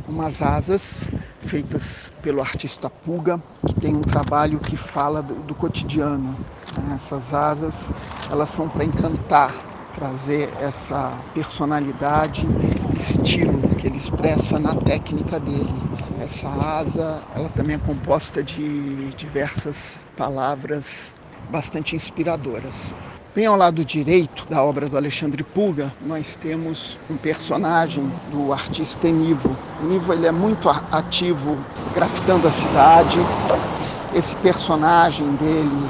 umas 0.09 0.40
asas 0.40 1.09
feitas 1.40 2.12
pelo 2.22 2.40
artista 2.40 2.88
Puga, 2.88 3.42
que 3.66 3.75
tem 3.75 3.96
um 3.96 4.01
trabalho 4.01 4.61
que 4.61 4.77
fala 4.77 5.20
do, 5.20 5.35
do 5.35 5.57
cotidiano. 5.57 6.37
Essas 6.94 7.35
asas, 7.35 7.92
elas 8.31 8.48
são 8.51 8.68
para 8.68 8.85
encantar, 8.85 9.71
trazer 10.02 10.52
essa 10.60 11.16
personalidade, 11.32 12.44
estilo 12.98 13.68
que 13.76 13.86
ele 13.86 13.96
expressa 13.96 14.58
na 14.58 14.74
técnica 14.74 15.38
dele. 15.38 15.72
Essa 16.20 16.48
asa, 16.48 17.20
ela 17.36 17.48
também 17.50 17.76
é 17.76 17.78
composta 17.78 18.42
de 18.42 19.10
diversas 19.14 20.04
palavras 20.16 21.14
bastante 21.48 21.94
inspiradoras. 21.94 22.92
Bem 23.32 23.46
ao 23.46 23.56
lado 23.56 23.84
direito 23.84 24.44
da 24.50 24.60
obra 24.64 24.88
do 24.88 24.96
Alexandre 24.96 25.44
Puga, 25.44 25.92
nós 26.04 26.34
temos 26.34 26.98
um 27.08 27.16
personagem 27.16 28.04
do 28.32 28.52
artista 28.52 29.06
Enivo. 29.06 29.56
Enivo 29.84 30.12
ele 30.12 30.26
é 30.26 30.32
muito 30.32 30.68
ativo 30.68 31.56
grafitando 31.94 32.48
a 32.48 32.50
cidade. 32.50 33.18
Esse 34.12 34.34
personagem 34.36 35.28
dele 35.36 35.86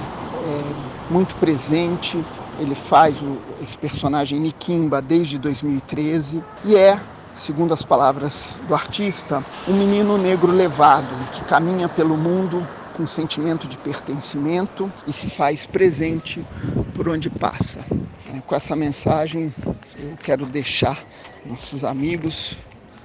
é 0.47 1.13
muito 1.13 1.35
presente. 1.37 2.23
Ele 2.59 2.75
faz 2.75 3.21
o, 3.21 3.39
esse 3.61 3.77
personagem 3.77 4.39
Nikimba 4.39 5.01
desde 5.01 5.39
2013 5.39 6.43
e 6.65 6.77
é 6.77 6.99
segundo 7.35 7.73
as 7.73 7.83
palavras 7.83 8.59
do 8.69 8.75
artista, 8.75 9.43
um 9.67 9.75
menino 9.75 10.19
negro 10.19 10.53
levado 10.53 11.09
que 11.33 11.45
caminha 11.45 11.89
pelo 11.89 12.17
mundo 12.17 12.67
com 12.95 13.07
sentimento 13.07 13.67
de 13.67 13.79
pertencimento 13.79 14.93
e 15.07 15.13
se 15.13 15.31
faz 15.31 15.67
presente 15.67 16.47
por 16.95 17.09
onde 17.09 17.31
passa. 17.31 17.85
É, 18.33 18.41
com 18.41 18.55
essa 18.55 18.77
mensagem, 18.77 19.53
eu 19.99 20.17
quero 20.23 20.45
deixar 20.47 21.03
nossos 21.45 21.85
amigos 21.85 22.57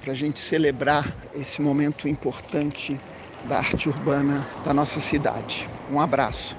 para 0.02 0.12
a 0.12 0.14
gente 0.14 0.40
celebrar 0.40 1.12
esse 1.34 1.60
momento 1.60 2.08
importante 2.08 3.00
da 3.44 3.58
arte 3.58 3.88
urbana 3.88 4.46
da 4.64 4.74
nossa 4.74 5.00
cidade. 5.00 5.68
Um 5.90 6.00
abraço. 6.00 6.57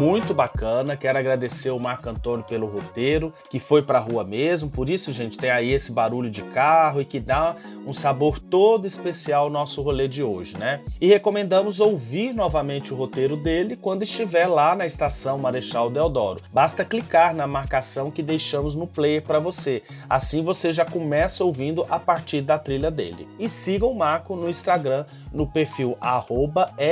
Muito 0.00 0.32
bacana. 0.32 0.96
Quero 0.96 1.18
agradecer 1.18 1.70
o 1.70 1.78
Marco 1.78 2.08
Antônio 2.08 2.42
pelo 2.44 2.66
roteiro, 2.66 3.34
que 3.50 3.58
foi 3.58 3.82
para 3.82 3.98
a 3.98 4.02
rua 4.02 4.24
mesmo. 4.24 4.70
Por 4.70 4.88
isso, 4.88 5.12
gente, 5.12 5.36
tem 5.36 5.50
aí 5.50 5.70
esse 5.70 5.92
barulho 5.92 6.30
de 6.30 6.42
carro 6.42 7.02
e 7.02 7.04
que 7.04 7.20
dá 7.20 7.54
um 7.86 7.92
sabor 7.92 8.38
todo 8.38 8.86
especial 8.86 9.44
ao 9.44 9.50
nosso 9.50 9.82
rolê 9.82 10.08
de 10.08 10.22
hoje, 10.22 10.56
né? 10.56 10.80
E 10.98 11.06
recomendamos 11.06 11.80
ouvir 11.80 12.32
novamente 12.32 12.94
o 12.94 12.96
roteiro 12.96 13.36
dele 13.36 13.76
quando 13.76 14.02
estiver 14.02 14.46
lá 14.46 14.74
na 14.74 14.86
estação 14.86 15.36
Marechal 15.38 15.90
Deodoro. 15.90 16.40
Basta 16.50 16.82
clicar 16.84 17.34
na 17.34 17.46
marcação 17.46 18.10
que 18.10 18.22
deixamos 18.22 18.74
no 18.74 18.86
player 18.86 19.20
para 19.22 19.38
você. 19.38 19.82
Assim 20.08 20.42
você 20.42 20.72
já 20.72 20.86
começa 20.86 21.44
ouvindo 21.44 21.86
a 21.90 21.98
partir 21.98 22.40
da 22.40 22.58
trilha 22.58 22.90
dele. 22.90 23.28
E 23.38 23.50
sigam 23.50 23.90
o 23.90 23.98
Marco 23.98 24.34
no 24.34 24.48
Instagram 24.48 25.04
no 25.32 25.46
perfil 25.46 25.98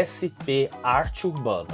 @sparteurbano. 0.05 1.69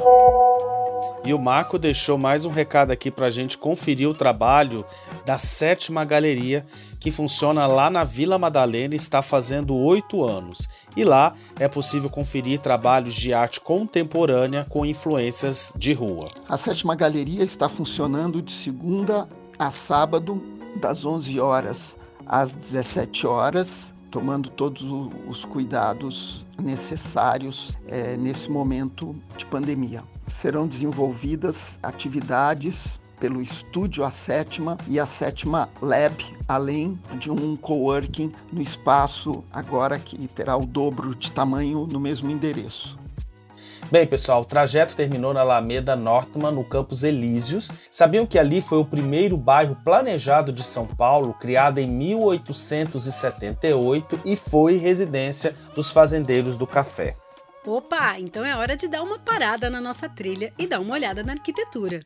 E 1.25 1.33
o 1.33 1.39
Marco 1.39 1.79
deixou 1.79 2.19
mais 2.19 2.45
um 2.45 2.51
recado 2.51 2.91
aqui 2.91 3.11
para 3.11 3.27
a 3.27 3.31
gente 3.31 3.57
conferir 3.57 4.09
o 4.09 4.15
trabalho 4.15 4.85
da 5.25 5.39
sétima 5.39 6.05
galeria 6.05 6.67
que 7.01 7.11
funciona 7.11 7.67
lá 7.67 7.89
na 7.89 8.05
Vila 8.05 8.39
Madalena 8.39 8.95
e 8.95 8.97
está 8.97 9.23
fazendo 9.23 9.77
oito 9.77 10.23
anos. 10.23 10.69
E 10.97 11.05
lá 11.05 11.35
é 11.59 11.67
possível 11.67 12.11
conferir 12.11 12.61
trabalhos 12.61 13.15
de 13.15 13.33
arte 13.33 13.61
contemporânea 13.61 14.67
com 14.69 14.85
influências 14.85 15.73
de 15.77 15.93
rua. 15.93 16.29
A 16.49 16.57
sétima 16.57 16.95
galeria 16.95 17.43
está 17.43 17.69
funcionando 17.69 18.43
de 18.43 18.53
segunda 18.53 19.29
a 19.59 19.71
sábado 19.71 20.43
das 20.77 21.05
11 21.05 21.41
horas 21.41 21.99
às 22.27 22.55
17 22.55 23.27
horas, 23.27 23.95
tomando 24.11 24.49
todos 24.49 24.83
os 25.27 25.45
cuidados 25.45 26.47
necessários 26.63 27.73
é, 27.87 28.17
nesse 28.17 28.51
momento 28.51 29.15
de 29.37 29.45
pandemia. 29.47 30.03
Serão 30.27 30.67
desenvolvidas 30.67 31.79
atividades 31.83 33.01
pelo 33.21 33.41
estúdio 33.41 34.05
A 34.05 34.11
Sétima 34.11 34.77
e 34.87 35.01
a 35.01 35.07
Sétima 35.07 35.69
Lab, 35.81 36.15
além 36.47 36.99
de 37.19 37.31
um 37.31 37.57
coworking 37.57 38.31
no 38.53 38.61
espaço 38.61 39.43
agora 39.53 39.99
que 39.99 40.29
terá 40.29 40.55
o 40.57 40.67
dobro 40.67 41.15
de 41.15 41.33
tamanho 41.33 41.87
no 41.87 42.01
mesmo 42.01 42.31
endereço. 42.31 42.99
Bem, 43.91 44.07
pessoal, 44.07 44.43
o 44.43 44.45
trajeto 44.45 44.95
terminou 44.97 45.35
na 45.35 45.41
Alameda 45.41 45.95
Nortman, 45.95 46.51
no 46.51 46.65
Campos 46.65 47.05
Elíseos. 47.05 47.71
Sabiam 47.91 48.27
que 48.27 48.39
ali 48.39 48.61
foi 48.61 48.79
o 48.79 48.85
primeiro 48.85 49.37
bairro 49.37 49.77
planejado 49.85 50.53
de 50.53 50.65
São 50.65 50.87
Paulo, 50.87 51.35
criado 51.35 51.79
em 51.79 51.87
1878 51.87 54.21
e 54.25 54.37
foi 54.37 54.79
residência 54.79 55.55
dos 55.75 55.91
fazendeiros 55.91 56.57
do 56.57 56.67
café. 56.67 57.17
Opa, 57.67 58.19
então 58.19 58.45
é 58.45 58.55
hora 58.57 58.77
de 58.77 58.87
dar 58.87 59.03
uma 59.03 59.19
parada 59.19 59.71
na 59.71 59.81
nossa 59.81 60.09
trilha 60.09 60.53
e 60.59 60.67
dar 60.67 60.81
uma 60.81 60.95
olhada 60.95 61.23
na 61.23 61.33
arquitetura. 61.33 62.01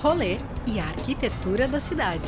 rolê 0.00 0.38
e 0.66 0.80
a 0.80 0.86
arquitetura 0.86 1.68
da 1.68 1.78
cidade. 1.78 2.26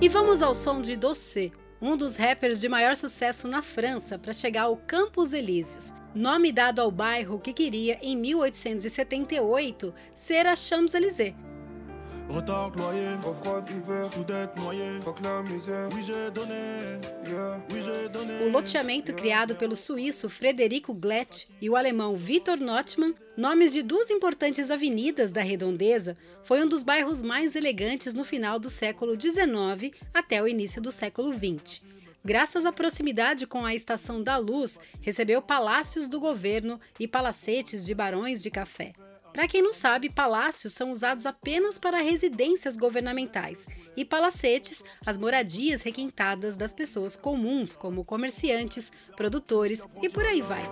E 0.00 0.08
vamos 0.08 0.40
ao 0.40 0.54
som 0.54 0.80
de 0.80 0.96
Dossé, 0.96 1.50
um 1.80 1.94
dos 1.94 2.16
rappers 2.16 2.58
de 2.58 2.70
maior 2.70 2.96
sucesso 2.96 3.46
na 3.46 3.60
França 3.60 4.18
para 4.18 4.32
chegar 4.32 4.62
ao 4.62 4.78
Campos 4.78 5.34
Elíseos, 5.34 5.92
nome 6.14 6.50
dado 6.50 6.80
ao 6.80 6.90
bairro 6.90 7.38
que 7.38 7.52
queria, 7.52 7.98
em 8.00 8.16
1878, 8.16 9.92
ser 10.14 10.46
a 10.46 10.56
Champs-Élysées, 10.56 11.34
Retard 12.28 12.72
loyer, 12.76 13.18
froid 13.42 13.62
dette 14.26 14.56
noyée, 14.56 15.00
fuck 15.02 15.20
la 15.20 15.42
misère. 15.42 15.88
Oui, 15.94 16.02
j'ai 16.02 16.30
donné, 16.30 16.54
yeah, 17.26 17.60
oui, 17.70 17.80
j'ai 17.82 18.08
donné. 18.08 18.46
O 18.46 18.50
loteamento 18.50 19.12
criado 19.14 19.54
pelo 19.54 19.76
suíço 19.76 20.28
Frederico 20.30 20.94
Glett 20.94 21.48
e 21.60 21.68
o 21.68 21.76
alemão 21.76 22.16
Victor 22.16 22.58
Notman, 22.58 23.14
nomes 23.36 23.72
de 23.72 23.82
duas 23.82 24.10
importantes 24.10 24.70
avenidas 24.70 25.32
da 25.32 25.42
redondeza, 25.42 26.16
foi 26.44 26.62
um 26.64 26.66
dos 26.66 26.82
bairros 26.82 27.22
mais 27.22 27.54
elegantes 27.54 28.14
no 28.14 28.24
final 28.24 28.58
do 28.58 28.70
século 28.70 29.20
XIX 29.20 29.94
até 30.12 30.42
o 30.42 30.48
início 30.48 30.80
do 30.80 30.90
século 30.90 31.32
XX. 31.32 31.82
Graças 32.24 32.64
à 32.64 32.72
proximidade 32.72 33.46
com 33.46 33.66
a 33.66 33.74
Estação 33.74 34.22
da 34.22 34.38
Luz, 34.38 34.80
recebeu 35.02 35.42
palácios 35.42 36.08
do 36.08 36.18
governo 36.18 36.80
e 36.98 37.06
palacetes 37.06 37.84
de 37.84 37.94
barões 37.94 38.42
de 38.42 38.50
café. 38.50 38.94
Para 39.34 39.48
quem 39.48 39.60
não 39.60 39.72
sabe, 39.72 40.08
palácios 40.08 40.74
são 40.74 40.92
usados 40.92 41.26
apenas 41.26 41.76
para 41.76 42.00
residências 42.00 42.76
governamentais 42.76 43.66
e 43.96 44.04
palacetes, 44.04 44.84
as 45.04 45.18
moradias 45.18 45.82
requintadas 45.82 46.56
das 46.56 46.72
pessoas 46.72 47.16
comuns, 47.16 47.74
como 47.74 48.04
comerciantes, 48.04 48.92
produtores 49.16 49.84
e 50.00 50.08
por 50.08 50.24
aí 50.24 50.40
vai. 50.40 50.62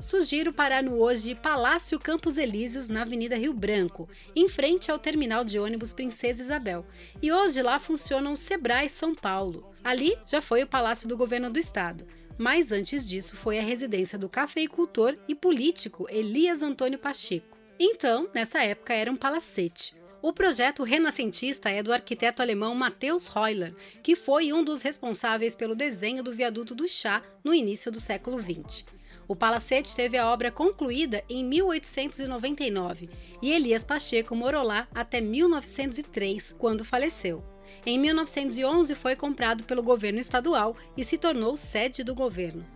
Sugiro 0.00 0.52
parar 0.52 0.82
no 0.82 0.98
hoje 1.00 1.36
Palácio 1.36 1.96
Campos 1.96 2.36
Elíseos, 2.38 2.88
na 2.88 3.02
Avenida 3.02 3.36
Rio 3.36 3.54
Branco, 3.54 4.08
em 4.34 4.48
frente 4.48 4.90
ao 4.90 4.98
terminal 4.98 5.44
de 5.44 5.60
ônibus 5.60 5.92
Princesa 5.92 6.42
Isabel. 6.42 6.84
E 7.22 7.30
hoje 7.30 7.62
lá 7.62 7.78
funciona 7.78 8.28
o 8.32 8.36
Sebrae 8.36 8.88
São 8.88 9.14
Paulo. 9.14 9.70
Ali 9.84 10.18
já 10.26 10.42
foi 10.42 10.64
o 10.64 10.66
Palácio 10.66 11.08
do 11.08 11.16
Governo 11.16 11.50
do 11.50 11.58
Estado 11.58 12.04
mas 12.40 12.72
antes 12.72 13.06
disso 13.06 13.36
foi 13.36 13.58
a 13.58 13.62
residência 13.62 14.18
do 14.18 14.26
cafeicultor 14.26 15.14
e 15.28 15.34
político 15.34 16.06
Elias 16.08 16.62
Antônio 16.62 16.98
Pacheco. 16.98 17.58
Então, 17.78 18.30
nessa 18.32 18.64
época 18.64 18.94
era 18.94 19.12
um 19.12 19.16
palacete. 19.16 19.94
O 20.22 20.32
projeto 20.32 20.82
renascentista 20.82 21.68
é 21.68 21.82
do 21.82 21.92
arquiteto 21.92 22.40
alemão 22.40 22.74
Matheus 22.74 23.28
Reuler, 23.28 23.74
que 24.02 24.16
foi 24.16 24.54
um 24.54 24.64
dos 24.64 24.80
responsáveis 24.80 25.54
pelo 25.54 25.76
desenho 25.76 26.22
do 26.22 26.34
viaduto 26.34 26.74
do 26.74 26.88
chá 26.88 27.22
no 27.44 27.52
início 27.52 27.92
do 27.92 28.00
século 28.00 28.40
XX. 28.40 28.86
O 29.28 29.36
palacete 29.36 29.94
teve 29.94 30.16
a 30.16 30.26
obra 30.26 30.50
concluída 30.50 31.22
em 31.28 31.44
1899 31.44 33.10
e 33.42 33.52
Elias 33.52 33.84
Pacheco 33.84 34.34
morou 34.34 34.62
lá 34.62 34.88
até 34.94 35.20
1903, 35.20 36.52
quando 36.58 36.86
faleceu. 36.86 37.49
Em 37.84 37.98
1911 37.98 38.94
foi 38.94 39.16
comprado 39.16 39.64
pelo 39.64 39.82
governo 39.82 40.18
estadual 40.18 40.76
e 40.96 41.04
se 41.04 41.18
tornou 41.18 41.56
sede 41.56 42.04
do 42.04 42.14
governo. 42.14 42.66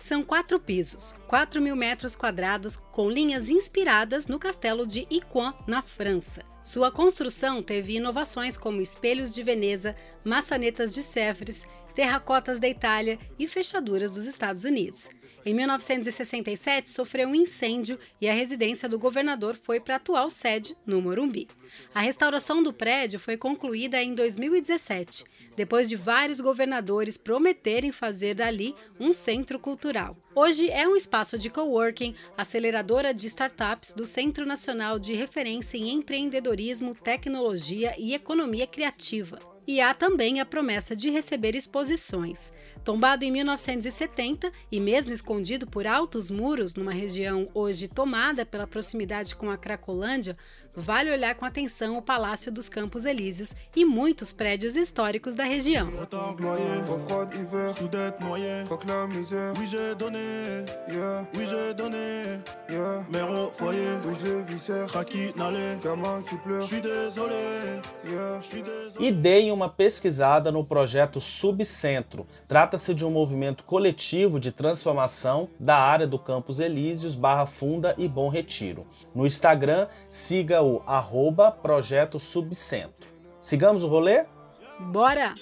São 0.00 0.22
quatro 0.24 0.58
pisos, 0.58 1.14
4 1.28 1.60
mil 1.60 1.76
metros 1.76 2.16
quadrados, 2.16 2.78
com 2.78 3.10
linhas 3.10 3.50
inspiradas 3.50 4.26
no 4.26 4.38
castelo 4.38 4.86
de 4.86 5.06
Iquan, 5.10 5.54
na 5.66 5.82
França. 5.82 6.42
Sua 6.62 6.90
construção 6.90 7.62
teve 7.62 7.96
inovações 7.96 8.56
como 8.56 8.80
espelhos 8.80 9.30
de 9.30 9.42
Veneza, 9.42 9.94
maçanetas 10.24 10.94
de 10.94 11.02
Sèvres, 11.02 11.66
terracotas 11.94 12.58
da 12.58 12.66
Itália 12.66 13.18
e 13.38 13.46
fechaduras 13.46 14.10
dos 14.10 14.24
Estados 14.24 14.64
Unidos. 14.64 15.10
Em 15.44 15.54
1967, 15.54 16.90
sofreu 16.90 17.28
um 17.28 17.34
incêndio 17.34 17.98
e 18.20 18.28
a 18.28 18.32
residência 18.32 18.88
do 18.88 18.98
governador 18.98 19.56
foi 19.56 19.80
para 19.80 19.94
a 19.94 19.96
atual 19.96 20.28
sede, 20.28 20.76
no 20.84 21.00
Morumbi. 21.00 21.48
A 21.94 22.00
restauração 22.00 22.62
do 22.62 22.72
prédio 22.72 23.18
foi 23.18 23.38
concluída 23.38 24.02
em 24.02 24.14
2017, 24.14 25.24
depois 25.56 25.88
de 25.88 25.96
vários 25.96 26.40
governadores 26.40 27.16
prometerem 27.16 27.90
fazer 27.90 28.34
dali 28.34 28.74
um 28.98 29.12
centro 29.12 29.58
cultural. 29.58 30.16
Hoje 30.34 30.68
é 30.70 30.86
um 30.86 30.94
espaço 30.94 31.38
de 31.38 31.48
coworking, 31.48 32.14
aceleradora 32.36 33.14
de 33.14 33.26
startups 33.26 33.94
do 33.94 34.04
Centro 34.04 34.44
Nacional 34.44 34.98
de 34.98 35.14
Referência 35.14 35.78
em 35.78 35.90
Empreendedorismo, 35.90 36.94
Tecnologia 36.94 37.94
e 37.98 38.12
Economia 38.12 38.66
Criativa 38.66 39.49
e 39.70 39.80
há 39.80 39.94
também 39.94 40.40
a 40.40 40.44
promessa 40.44 40.96
de 40.96 41.10
receber 41.10 41.54
exposições. 41.54 42.50
Tombado 42.82 43.24
em 43.24 43.30
1970 43.30 44.50
e 44.72 44.80
mesmo 44.80 45.14
escondido 45.14 45.64
por 45.64 45.86
altos 45.86 46.28
muros 46.28 46.74
numa 46.74 46.90
região 46.90 47.46
hoje 47.54 47.86
tomada 47.86 48.44
pela 48.44 48.66
proximidade 48.66 49.36
com 49.36 49.48
a 49.48 49.56
Cracolândia, 49.56 50.36
vale 50.74 51.12
olhar 51.12 51.36
com 51.36 51.44
atenção 51.44 51.96
o 51.96 52.02
Palácio 52.02 52.50
dos 52.50 52.68
Campos 52.68 53.04
Elíseos 53.04 53.54
e 53.76 53.84
muitos 53.84 54.32
prédios 54.32 54.74
históricos 54.74 55.36
da 55.36 55.44
região. 55.44 55.92
E 68.98 69.12
deem 69.12 69.52
uma 69.52 69.59
pesquisada 69.68 70.50
no 70.50 70.64
projeto 70.64 71.20
Subcentro. 71.20 72.26
Trata-se 72.48 72.94
de 72.94 73.04
um 73.04 73.10
movimento 73.10 73.64
coletivo 73.64 74.40
de 74.40 74.52
transformação 74.52 75.48
da 75.58 75.76
área 75.76 76.06
do 76.06 76.18
Campos 76.18 76.60
Elíseos, 76.60 77.14
Barra 77.14 77.46
Funda 77.46 77.94
e 77.98 78.08
Bom 78.08 78.28
Retiro. 78.28 78.86
No 79.14 79.26
Instagram, 79.26 79.86
siga 80.08 80.62
o 80.62 80.82
arroba 80.86 81.50
Projeto 81.50 82.18
Subcentro. 82.18 83.12
Sigamos 83.40 83.84
o 83.84 83.88
rolê? 83.88 84.24
Bora! 84.78 85.34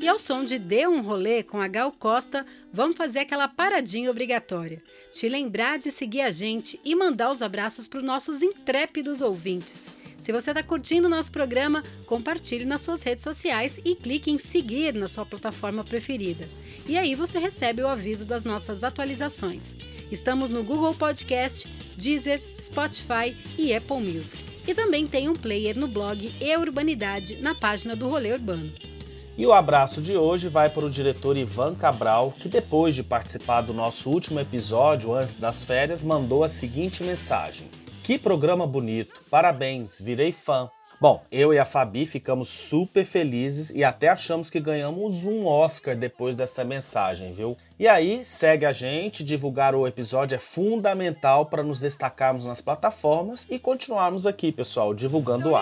E 0.00 0.08
ao 0.08 0.18
som 0.18 0.42
de 0.42 0.58
Dê 0.58 0.86
um 0.86 1.02
Rolê 1.02 1.42
com 1.42 1.60
a 1.60 1.68
Gal 1.68 1.92
Costa, 1.92 2.46
vamos 2.72 2.96
fazer 2.96 3.18
aquela 3.18 3.46
paradinha 3.46 4.10
obrigatória. 4.10 4.82
Te 5.12 5.28
lembrar 5.28 5.78
de 5.78 5.90
seguir 5.90 6.22
a 6.22 6.30
gente 6.30 6.80
e 6.82 6.94
mandar 6.94 7.30
os 7.30 7.42
abraços 7.42 7.86
para 7.86 7.98
os 7.98 8.04
nossos 8.04 8.42
intrépidos 8.42 9.20
ouvintes. 9.20 9.90
Se 10.20 10.32
você 10.32 10.50
está 10.50 10.62
curtindo 10.62 11.06
o 11.06 11.10
nosso 11.10 11.32
programa, 11.32 11.82
compartilhe 12.04 12.66
nas 12.66 12.82
suas 12.82 13.02
redes 13.02 13.24
sociais 13.24 13.80
e 13.82 13.94
clique 13.94 14.30
em 14.30 14.36
seguir 14.36 14.92
na 14.92 15.08
sua 15.08 15.24
plataforma 15.24 15.82
preferida. 15.82 16.46
E 16.86 16.98
aí 16.98 17.14
você 17.14 17.38
recebe 17.38 17.80
o 17.80 17.88
aviso 17.88 18.26
das 18.26 18.44
nossas 18.44 18.84
atualizações. 18.84 19.74
Estamos 20.12 20.50
no 20.50 20.62
Google 20.62 20.94
Podcast, 20.94 21.66
Deezer, 21.96 22.42
Spotify 22.60 23.34
e 23.56 23.74
Apple 23.74 23.96
Music. 23.96 24.44
E 24.68 24.74
também 24.74 25.06
tem 25.06 25.26
um 25.26 25.34
player 25.34 25.78
no 25.78 25.88
blog 25.88 26.34
E 26.38 26.54
Urbanidade 26.54 27.36
na 27.40 27.54
página 27.54 27.96
do 27.96 28.06
Rolê 28.06 28.34
Urbano. 28.34 28.70
E 29.38 29.46
o 29.46 29.54
abraço 29.54 30.02
de 30.02 30.18
hoje 30.18 30.48
vai 30.48 30.68
para 30.68 30.84
o 30.84 30.90
diretor 30.90 31.34
Ivan 31.34 31.74
Cabral, 31.74 32.34
que 32.38 32.46
depois 32.46 32.94
de 32.94 33.02
participar 33.02 33.62
do 33.62 33.72
nosso 33.72 34.10
último 34.10 34.38
episódio 34.38 35.14
antes 35.14 35.36
das 35.36 35.64
férias, 35.64 36.04
mandou 36.04 36.44
a 36.44 36.48
seguinte 36.48 37.02
mensagem: 37.02 37.66
Que 38.10 38.18
programa 38.18 38.66
bonito! 38.66 39.20
Parabéns, 39.30 40.00
virei 40.00 40.32
fã. 40.32 40.68
Bom, 41.00 41.22
eu 41.30 41.54
e 41.54 41.60
a 41.60 41.64
Fabi 41.64 42.06
ficamos 42.06 42.48
super 42.48 43.04
felizes 43.04 43.70
e 43.70 43.84
até 43.84 44.08
achamos 44.08 44.50
que 44.50 44.58
ganhamos 44.58 45.26
um 45.26 45.46
Oscar 45.46 45.94
depois 45.94 46.34
dessa 46.34 46.64
mensagem, 46.64 47.32
viu? 47.32 47.56
E 47.78 47.86
aí, 47.86 48.24
segue 48.24 48.66
a 48.66 48.72
gente, 48.72 49.22
divulgar 49.22 49.76
o 49.76 49.86
episódio 49.86 50.34
é 50.34 50.40
fundamental 50.40 51.46
para 51.46 51.62
nos 51.62 51.78
destacarmos 51.78 52.44
nas 52.44 52.60
plataformas 52.60 53.46
e 53.48 53.60
continuarmos 53.60 54.26
aqui, 54.26 54.50
pessoal, 54.50 54.92
divulgando. 54.92 55.50
O 55.50 55.56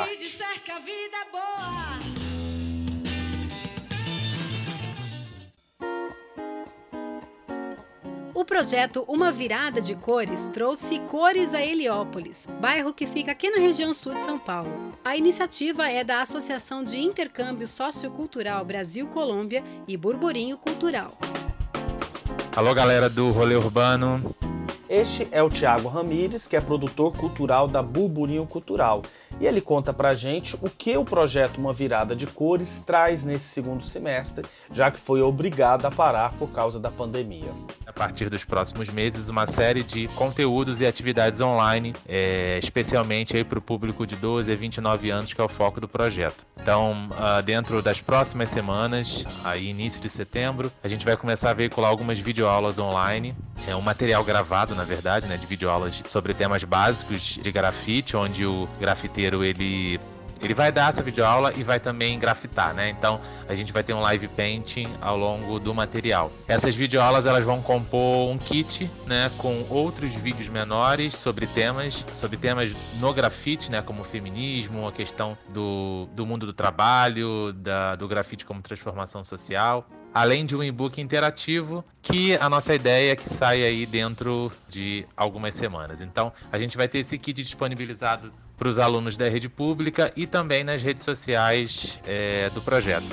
projeto 8.49 9.05
Uma 9.07 9.31
Virada 9.31 9.79
de 9.79 9.95
Cores 9.95 10.49
trouxe 10.49 10.99
cores 11.01 11.53
a 11.53 11.61
Heliópolis, 11.61 12.49
bairro 12.59 12.95
que 12.95 13.07
fica 13.07 13.33
aqui 13.33 13.51
na 13.51 13.59
região 13.59 13.93
sul 13.93 14.15
de 14.15 14.23
São 14.23 14.39
Paulo. 14.39 14.95
A 15.05 15.15
iniciativa 15.15 15.87
é 15.91 16.03
da 16.03 16.23
Associação 16.23 16.83
de 16.83 16.99
Intercâmbio 16.99 17.67
Sociocultural 17.67 18.65
Brasil-Colômbia 18.65 19.63
e 19.87 19.99
Burburinho 19.99 20.57
Cultural. 20.57 21.13
Alô, 22.57 22.73
galera 22.73 23.11
do 23.11 23.31
Rolê 23.31 23.55
Urbano. 23.55 24.35
Este 24.88 25.29
é 25.31 25.42
o 25.42 25.51
Tiago 25.51 25.87
Ramires, 25.87 26.46
que 26.46 26.57
é 26.57 26.62
produtor 26.62 27.12
cultural 27.12 27.68
da 27.68 27.83
Burburinho 27.83 28.46
Cultural. 28.46 29.03
E 29.38 29.46
ele 29.46 29.61
conta 29.61 29.92
pra 29.92 30.14
gente 30.14 30.57
o 30.62 30.70
que 30.70 30.96
o 30.96 31.05
projeto 31.05 31.59
Uma 31.59 31.74
Virada 31.74 32.16
de 32.16 32.27
Cores 32.27 32.81
traz 32.81 33.27
nesse 33.27 33.48
segundo 33.48 33.85
semestre, 33.85 34.46
já 34.72 34.90
que 34.90 34.98
foi 34.98 35.20
obrigado 35.20 35.85
a 35.85 35.90
parar 35.90 36.33
por 36.38 36.48
causa 36.53 36.81
da 36.81 36.90
pandemia. 36.90 37.51
A 37.87 37.92
partir 37.92 38.31
dos 38.31 38.44
próximos 38.44 38.88
meses, 38.88 39.29
uma 39.29 39.46
série 39.46 39.83
de 39.83 40.09
conteúdos 40.09 40.81
e 40.81 40.87
atividades 40.87 41.38
online, 41.40 41.94
é, 42.09 42.59
especialmente 42.59 43.44
para 43.44 43.59
o 43.59 43.62
público 43.62 44.07
de 44.07 44.16
12 44.16 44.51
a 44.51 44.57
29 44.57 45.11
anos, 45.11 45.35
que 45.35 45.40
é 45.40 45.44
o 45.44 45.48
foco 45.48 45.83
do 45.83 45.88
projeto. 45.88 46.46
Então, 46.61 47.11
uh, 47.12 47.42
dentro 47.42 47.83
das 47.83 48.01
próximas 48.01 48.51
semanas, 48.51 49.24
aí 49.44 49.68
início 49.68 50.01
de 50.01 50.09
setembro, 50.09 50.72
a 50.83 50.88
gente 50.88 51.05
vai 51.05 51.16
começar 51.16 51.51
a 51.51 51.55
veicular 51.55 51.90
algumas 51.90 52.18
videoaulas 52.18 52.79
online, 52.79 53.35
é 53.66 53.74
um 53.74 53.81
material 53.81 54.24
gravado, 54.24 54.74
na 54.79 54.85
verdade, 54.85 55.27
né, 55.27 55.37
de 55.37 55.45
videoaulas 55.45 56.03
sobre 56.07 56.33
temas 56.33 56.62
básicos 56.64 57.38
de 57.43 57.53
grafite, 57.53 58.17
onde 58.17 58.47
o 58.47 58.69
grafiteiro 58.79 59.45
ele 59.45 60.01
ele 60.41 60.55
vai 60.55 60.71
dar 60.71 60.91
essa 60.91 61.03
videoaula 61.03 61.53
e 61.57 61.64
vai 61.64 61.81
também 61.81 62.17
grafitar, 62.17 62.73
né? 62.73 62.88
Então 62.88 63.21
a 63.49 63.57
gente 63.57 63.73
vai 63.73 63.83
ter 63.83 63.93
um 63.93 64.01
live 64.01 64.29
painting 64.29 64.88
ao 65.01 65.17
longo 65.17 65.59
do 65.59 65.75
material. 65.75 66.31
Essas 66.47 66.77
videoaulas 66.77 67.27
elas 67.27 67.45
vão 67.45 67.61
compor 67.61 68.31
um 68.31 68.38
kit, 68.38 68.88
né, 69.05 69.31
com 69.38 69.67
outros 69.69 70.14
vídeos 70.14 70.49
menores 70.49 71.17
sobre 71.17 71.47
temas, 71.47 72.07
sobre 72.14 72.37
temas 72.37 72.73
no 73.01 73.12
grafite, 73.12 73.69
né, 73.71 73.83
como 73.83 74.05
feminismo, 74.05 74.87
a 74.87 74.93
questão 74.93 75.37
do, 75.49 76.09
do 76.14 76.25
mundo 76.25 76.47
do 76.47 76.53
trabalho, 76.53 77.53
da, 77.53 77.97
do 77.97 78.07
grafite 78.07 78.45
como 78.45 78.62
transformação 78.62 79.25
social 79.25 79.85
além 80.12 80.44
de 80.44 80.57
um 80.57 80.62
e-book 80.62 81.01
interativo 81.01 81.85
que 82.03 82.37
a 82.37 82.49
nossa 82.49 82.75
ideia 82.75 83.12
é 83.12 83.16
que 83.16 83.29
saia 83.29 83.66
aí 83.66 83.87
dentro 83.87 84.53
de 84.68 85.07
algumas 85.16 85.55
semanas. 85.55 86.01
Então, 86.01 86.33
a 86.51 86.59
gente 86.59 86.77
vai 86.77 86.88
ter 86.88 86.99
esse 86.99 87.18
kit 87.18 87.42
disponibilizado 87.42 88.33
para 88.57 88.68
os 88.68 88.79
alunos 88.79 89.16
da 89.16 89.29
rede 89.29 89.49
pública 89.49 90.12
e 90.16 90.27
também 90.27 90.64
nas 90.64 90.83
redes 90.83 91.05
sociais 91.05 92.01
é, 92.05 92.51
do 92.51 92.61
projeto. 92.61 93.07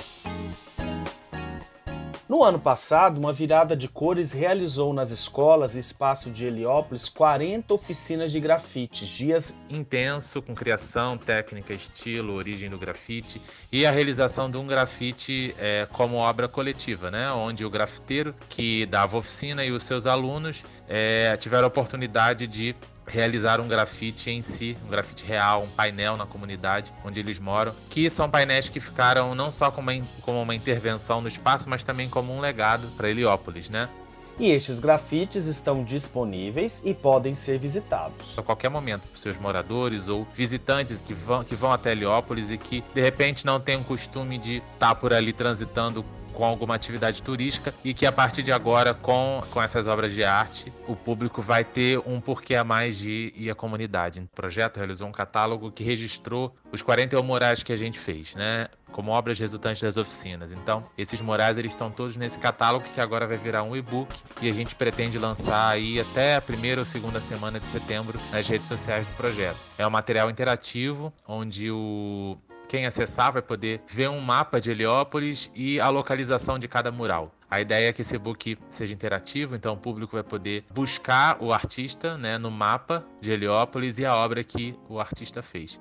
No 2.27 2.43
ano 2.43 2.59
passado, 2.59 3.19
uma 3.19 3.31
virada 3.31 3.77
de 3.77 3.87
cores 3.87 4.31
realizou 4.31 4.91
nas 4.93 5.11
escolas 5.11 5.75
e 5.75 5.79
espaço 5.79 6.31
de 6.31 6.47
Heliópolis 6.47 7.07
40 7.07 7.71
oficinas 7.71 8.31
de 8.31 8.39
grafite, 8.39 9.05
dias 9.05 9.55
intenso 9.69 10.41
com 10.41 10.55
criação, 10.55 11.19
técnica, 11.19 11.71
estilo, 11.71 12.33
origem 12.33 12.67
do 12.67 12.79
grafite 12.79 13.39
e 13.71 13.85
a 13.85 13.91
realização 13.91 14.49
de 14.49 14.57
um 14.57 14.65
grafite 14.65 15.55
é, 15.59 15.87
como 15.91 16.15
obra 16.15 16.47
coletiva, 16.47 17.11
né? 17.11 17.31
Onde 17.31 17.63
o 17.63 17.69
grafiteiro 17.69 18.33
que 18.49 18.87
dava 18.87 19.17
oficina 19.17 19.63
e 19.63 19.71
os 19.71 19.83
seus 19.83 20.07
alunos 20.07 20.63
é, 20.89 21.37
tiveram 21.37 21.65
a 21.65 21.67
oportunidade 21.67 22.47
de 22.47 22.75
realizar 23.07 23.59
um 23.61 23.67
grafite 23.67 24.29
em 24.29 24.41
si, 24.41 24.77
um 24.85 24.89
grafite 24.89 25.25
real, 25.25 25.63
um 25.63 25.69
painel 25.69 26.17
na 26.17 26.25
comunidade 26.25 26.93
onde 27.03 27.19
eles 27.19 27.39
moram, 27.39 27.73
que 27.89 28.09
são 28.09 28.29
painéis 28.29 28.69
que 28.69 28.79
ficaram 28.79 29.35
não 29.35 29.51
só 29.51 29.71
como 29.71 29.91
uma, 29.91 30.05
como 30.21 30.41
uma 30.41 30.55
intervenção 30.55 31.21
no 31.21 31.27
espaço, 31.27 31.69
mas 31.69 31.83
também 31.83 32.09
como 32.09 32.33
um 32.33 32.39
legado 32.39 32.87
para 32.97 33.09
Heliópolis, 33.09 33.69
né? 33.69 33.89
E 34.37 34.51
estes 34.51 34.79
grafites 34.79 35.45
estão 35.45 35.81
disponíveis 35.81 36.81
e 36.83 36.93
podem 36.93 37.33
ser 37.33 37.57
visitados. 37.57 38.37
A 38.37 38.43
qualquer 38.43 38.69
momento, 38.69 39.03
por 39.07 39.17
seus 39.17 39.37
moradores 39.37 40.09
ou 40.09 40.27
visitantes 40.35 40.99
que 40.99 41.13
vão, 41.13 41.41
que 41.41 41.55
vão 41.55 41.71
até 41.71 41.93
Heliópolis 41.93 42.51
e 42.51 42.57
que 42.57 42.83
de 42.93 43.01
repente 43.01 43.45
não 43.45 43.61
têm 43.61 43.77
o 43.77 43.83
costume 43.83 44.37
de 44.37 44.61
estar 44.73 44.95
por 44.95 45.13
ali 45.13 45.31
transitando 45.31 46.03
com 46.35 46.45
alguma 46.45 46.75
atividade 46.75 47.23
turística 47.23 47.73
e 47.83 47.93
que 47.93 48.05
a 48.05 48.11
partir 48.11 48.43
de 48.43 48.51
agora, 48.51 48.93
com, 48.93 49.41
com 49.49 49.61
essas 49.61 49.87
obras 49.87 50.13
de 50.13 50.23
arte, 50.23 50.71
o 50.87 50.95
público 50.95 51.41
vai 51.41 51.63
ter 51.63 51.97
um 52.05 52.19
porquê 52.19 52.55
a 52.55 52.63
mais 52.63 52.97
de 52.97 53.33
ir 53.35 53.49
à 53.49 53.55
comunidade. 53.55 54.19
O 54.19 54.27
projeto 54.35 54.77
realizou 54.77 55.07
um 55.07 55.11
catálogo 55.11 55.71
que 55.71 55.83
registrou 55.83 56.53
os 56.71 56.81
41 56.81 57.23
murais 57.23 57.63
que 57.63 57.71
a 57.71 57.77
gente 57.77 57.97
fez, 57.97 58.35
né? 58.35 58.67
Como 58.91 59.11
obras 59.11 59.39
resultantes 59.39 59.81
das 59.81 59.97
oficinas. 59.97 60.53
Então, 60.53 60.85
esses 60.97 61.19
murais 61.19 61.57
eles 61.57 61.71
estão 61.71 61.89
todos 61.89 62.15
nesse 62.15 62.37
catálogo 62.39 62.85
que 62.93 63.01
agora 63.01 63.27
vai 63.27 63.37
virar 63.37 63.63
um 63.63 63.75
e-book 63.75 64.13
e 64.41 64.49
a 64.49 64.53
gente 64.53 64.75
pretende 64.75 65.17
lançar 65.17 65.69
aí 65.69 65.99
até 65.99 66.35
a 66.35 66.41
primeira 66.41 66.81
ou 66.81 66.85
segunda 66.85 67.19
semana 67.19 67.59
de 67.59 67.67
setembro 67.67 68.19
nas 68.31 68.47
redes 68.47 68.67
sociais 68.67 69.07
do 69.07 69.13
projeto. 69.13 69.57
É 69.77 69.85
um 69.85 69.89
material 69.89 70.29
interativo 70.29 71.11
onde 71.27 71.71
o 71.71 72.37
quem 72.67 72.85
acessar 72.85 73.33
vai 73.33 73.41
poder 73.41 73.81
ver 73.87 74.09
um 74.09 74.19
mapa 74.19 74.59
de 74.59 74.71
Heliópolis 74.71 75.49
e 75.55 75.79
a 75.79 75.89
localização 75.89 76.59
de 76.59 76.67
cada 76.67 76.91
mural. 76.91 77.31
A 77.49 77.61
ideia 77.61 77.89
é 77.89 77.93
que 77.93 78.01
esse 78.01 78.17
book 78.17 78.57
seja 78.69 78.93
interativo, 78.93 79.55
então 79.55 79.73
o 79.73 79.77
público 79.77 80.13
vai 80.13 80.23
poder 80.23 80.65
buscar 80.73 81.37
o 81.41 81.53
artista 81.53 82.17
né, 82.17 82.37
no 82.37 82.49
mapa 82.49 83.05
de 83.21 83.31
Heliópolis 83.31 83.99
e 83.99 84.05
a 84.05 84.15
obra 84.15 84.43
que 84.43 84.77
o 84.89 84.99
artista 84.99 85.41
fez. 85.41 85.79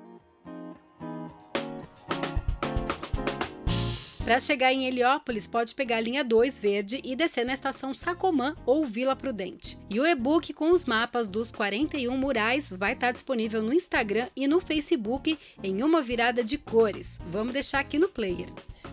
Para 4.25 4.39
chegar 4.39 4.73
em 4.73 4.87
Heliópolis, 4.87 5.45
pode 5.45 5.75
pegar 5.75 5.97
a 5.97 6.01
linha 6.01 6.23
2 6.23 6.57
verde 6.57 6.99
e 7.03 7.15
descer 7.15 7.45
na 7.45 7.53
estação 7.53 7.93
Sacomã 7.93 8.55
ou 8.65 8.83
Vila 8.83 9.15
Prudente. 9.15 9.77
E 9.87 9.99
o 9.99 10.05
e-book 10.05 10.51
com 10.51 10.71
os 10.71 10.83
mapas 10.83 11.27
dos 11.27 11.51
41 11.51 12.17
murais 12.17 12.71
vai 12.71 12.93
estar 12.93 13.07
tá 13.07 13.11
disponível 13.11 13.61
no 13.61 13.71
Instagram 13.71 14.27
e 14.35 14.47
no 14.47 14.59
Facebook 14.59 15.37
em 15.61 15.83
uma 15.83 16.01
virada 16.01 16.43
de 16.43 16.57
cores. 16.57 17.19
Vamos 17.29 17.53
deixar 17.53 17.77
aqui 17.77 17.99
no 17.99 18.09
player. 18.09 18.49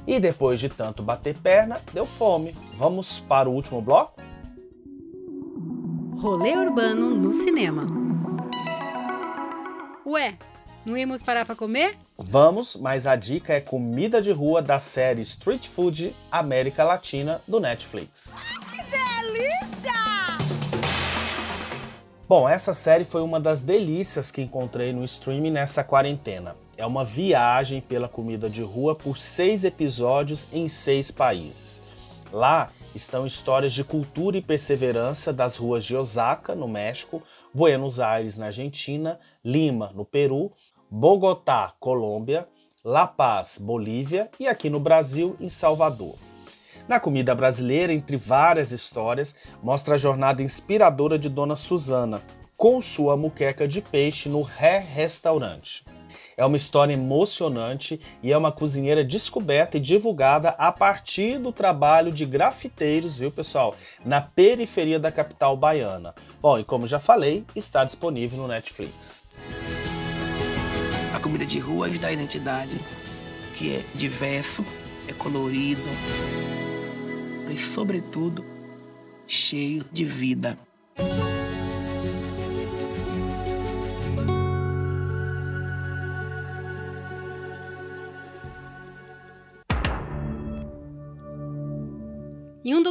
E 0.06 0.20
depois 0.20 0.60
de 0.60 0.68
tanto 0.68 1.02
bater 1.02 1.34
perna, 1.38 1.80
deu 1.94 2.04
fome. 2.04 2.54
Vamos 2.76 3.20
para 3.20 3.48
o 3.48 3.54
último 3.54 3.80
bloco? 3.80 4.20
Rolê 6.18 6.58
urbano 6.58 7.08
no 7.08 7.32
cinema. 7.32 7.86
Ué, 10.04 10.36
não 10.84 10.94
íamos 10.94 11.22
parar 11.22 11.46
para 11.46 11.56
comer? 11.56 11.96
Vamos, 12.24 12.76
mas 12.76 13.06
a 13.06 13.16
dica 13.16 13.52
é 13.52 13.60
comida 13.60 14.22
de 14.22 14.30
rua 14.30 14.62
da 14.62 14.78
série 14.78 15.20
Street 15.20 15.66
Food 15.66 16.14
América 16.30 16.84
Latina 16.84 17.42
do 17.46 17.60
Netflix. 17.60 18.36
Que 18.70 18.76
delícia! 18.76 19.92
Bom, 22.28 22.48
essa 22.48 22.72
série 22.72 23.04
foi 23.04 23.20
uma 23.20 23.38
das 23.38 23.62
delícias 23.62 24.30
que 24.30 24.40
encontrei 24.40 24.92
no 24.92 25.04
streaming 25.04 25.50
nessa 25.50 25.84
quarentena. 25.84 26.56
É 26.76 26.86
uma 26.86 27.04
viagem 27.04 27.80
pela 27.80 28.08
comida 28.08 28.48
de 28.48 28.62
rua 28.62 28.94
por 28.94 29.18
seis 29.18 29.64
episódios 29.64 30.48
em 30.52 30.68
seis 30.68 31.10
países. 31.10 31.82
Lá 32.32 32.70
estão 32.94 33.26
histórias 33.26 33.72
de 33.72 33.84
cultura 33.84 34.38
e 34.38 34.42
perseverança 34.42 35.32
das 35.32 35.56
ruas 35.56 35.84
de 35.84 35.96
Osaka, 35.96 36.54
no 36.54 36.68
México, 36.68 37.22
Buenos 37.52 38.00
Aires, 38.00 38.38
na 38.38 38.46
Argentina, 38.46 39.18
Lima, 39.44 39.92
no 39.94 40.04
Peru 40.04 40.52
Bogotá, 40.94 41.72
Colômbia, 41.80 42.46
La 42.84 43.06
Paz, 43.06 43.56
Bolívia 43.56 44.30
e 44.38 44.46
aqui 44.46 44.68
no 44.68 44.78
Brasil, 44.78 45.34
em 45.40 45.48
Salvador. 45.48 46.16
Na 46.86 47.00
comida 47.00 47.34
brasileira, 47.34 47.94
entre 47.94 48.18
várias 48.18 48.72
histórias, 48.72 49.34
mostra 49.62 49.94
a 49.94 49.96
jornada 49.96 50.42
inspiradora 50.42 51.18
de 51.18 51.30
Dona 51.30 51.56
Susana, 51.56 52.20
com 52.58 52.78
sua 52.82 53.16
muqueca 53.16 53.66
de 53.66 53.80
peixe 53.80 54.28
no 54.28 54.42
Ré 54.42 54.80
Restaurante. 54.80 55.82
É 56.36 56.44
uma 56.44 56.58
história 56.58 56.92
emocionante 56.92 57.98
e 58.22 58.30
é 58.30 58.36
uma 58.36 58.52
cozinheira 58.52 59.02
descoberta 59.02 59.78
e 59.78 59.80
divulgada 59.80 60.50
a 60.50 60.70
partir 60.70 61.38
do 61.38 61.52
trabalho 61.52 62.12
de 62.12 62.26
grafiteiros, 62.26 63.16
viu 63.16 63.30
pessoal, 63.30 63.74
na 64.04 64.20
periferia 64.20 65.00
da 65.00 65.10
capital 65.10 65.56
baiana. 65.56 66.14
Bom, 66.42 66.58
e 66.58 66.64
como 66.64 66.86
já 66.86 67.00
falei, 67.00 67.46
está 67.56 67.82
disponível 67.82 68.36
no 68.36 68.46
Netflix 68.46 69.22
comida 71.22 71.46
de 71.46 71.60
rua 71.60 71.86
ajuda 71.86 72.08
a 72.08 72.12
identidade, 72.12 72.78
que 73.54 73.76
é 73.76 73.84
diverso, 73.94 74.64
é 75.06 75.12
colorido 75.12 75.82
e, 77.48 77.56
sobretudo, 77.56 78.44
cheio 79.26 79.84
de 79.92 80.04
vida. 80.04 80.58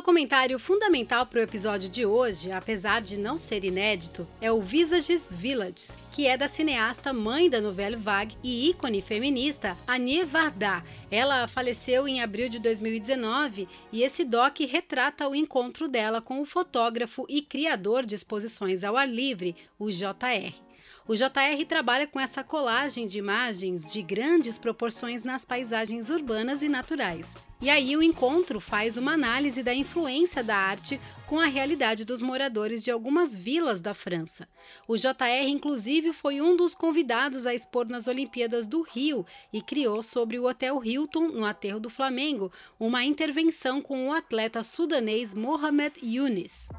Documentário 0.02 0.58
fundamental 0.58 1.28
para 1.28 1.40
o 1.40 1.44
episódio 1.44 1.88
de 1.88 2.08
hoje, 2.08 2.52
apesar 2.52 3.04
de 3.04 3.20
não 3.20 3.38
ser 3.38 3.64
inédito, 3.64 4.28
é 4.42 4.52
o 4.52 4.60
Visages 4.60 5.32
Villages, 5.32 5.96
que 6.12 6.26
é 6.26 6.36
da 6.36 6.48
cineasta 6.48 7.14
mãe 7.14 7.48
da 7.48 7.62
novela 7.62 7.96
Vague 7.96 8.36
e 8.44 8.72
ícone 8.72 9.00
feminista, 9.00 9.78
Anie 9.86 10.26
Varda. 10.26 10.84
Ela 11.12 11.48
faleceu 11.48 12.08
em 12.08 12.20
abril 12.20 12.50
de 12.50 12.58
2019 12.58 13.70
e 13.92 14.02
esse 14.02 14.26
doc 14.26 14.60
retrata 14.62 15.30
o 15.30 15.36
encontro 15.36 15.88
dela 15.88 16.20
com 16.20 16.42
o 16.42 16.46
fotógrafo 16.46 17.24
e 17.30 17.44
criador 17.44 18.04
de 18.04 18.16
exposições 18.16 18.84
ao 18.84 18.98
ar 18.98 19.08
livre, 19.08 19.56
o 19.78 19.92
JR. 19.92 20.71
O 21.08 21.16
JR 21.16 21.66
trabalha 21.68 22.06
com 22.06 22.20
essa 22.20 22.44
colagem 22.44 23.08
de 23.08 23.18
imagens 23.18 23.92
de 23.92 24.02
grandes 24.02 24.58
proporções 24.58 25.24
nas 25.24 25.44
paisagens 25.44 26.10
urbanas 26.10 26.62
e 26.62 26.70
naturais. 26.70 27.38
E 27.60 27.70
aí 27.70 27.98
o 27.98 28.04
encontro 28.04 28.60
faz 28.60 28.98
uma 28.98 29.14
análise 29.14 29.62
da 29.64 29.74
influência 29.74 30.44
da 30.44 30.56
arte 30.56 31.00
com 31.28 31.40
a 31.40 31.46
realidade 31.46 32.06
dos 32.06 32.22
moradores 32.22 32.84
de 32.84 32.92
algumas 32.92 33.36
vilas 33.36 33.82
da 33.82 33.94
França. 33.94 34.48
O 34.88 34.96
JR, 34.96 35.48
inclusive, 35.48 36.14
foi 36.14 36.40
um 36.40 36.56
dos 36.56 36.76
convidados 36.76 37.46
a 37.46 37.54
expor 37.54 37.88
nas 37.88 38.08
Olimpíadas 38.08 38.68
do 38.68 38.82
Rio 38.82 39.26
e 39.52 39.62
criou 39.62 40.02
sobre 40.04 40.40
o 40.40 40.48
Hotel 40.48 40.84
Hilton, 40.84 41.30
no 41.30 41.46
aterro 41.46 41.80
do 41.80 41.90
Flamengo, 41.90 42.52
uma 42.80 43.04
intervenção 43.04 43.82
com 43.82 44.08
o 44.08 44.14
atleta 44.14 44.64
sudanês 44.64 45.34
Mohamed 45.36 45.94
Younes. 46.04 46.70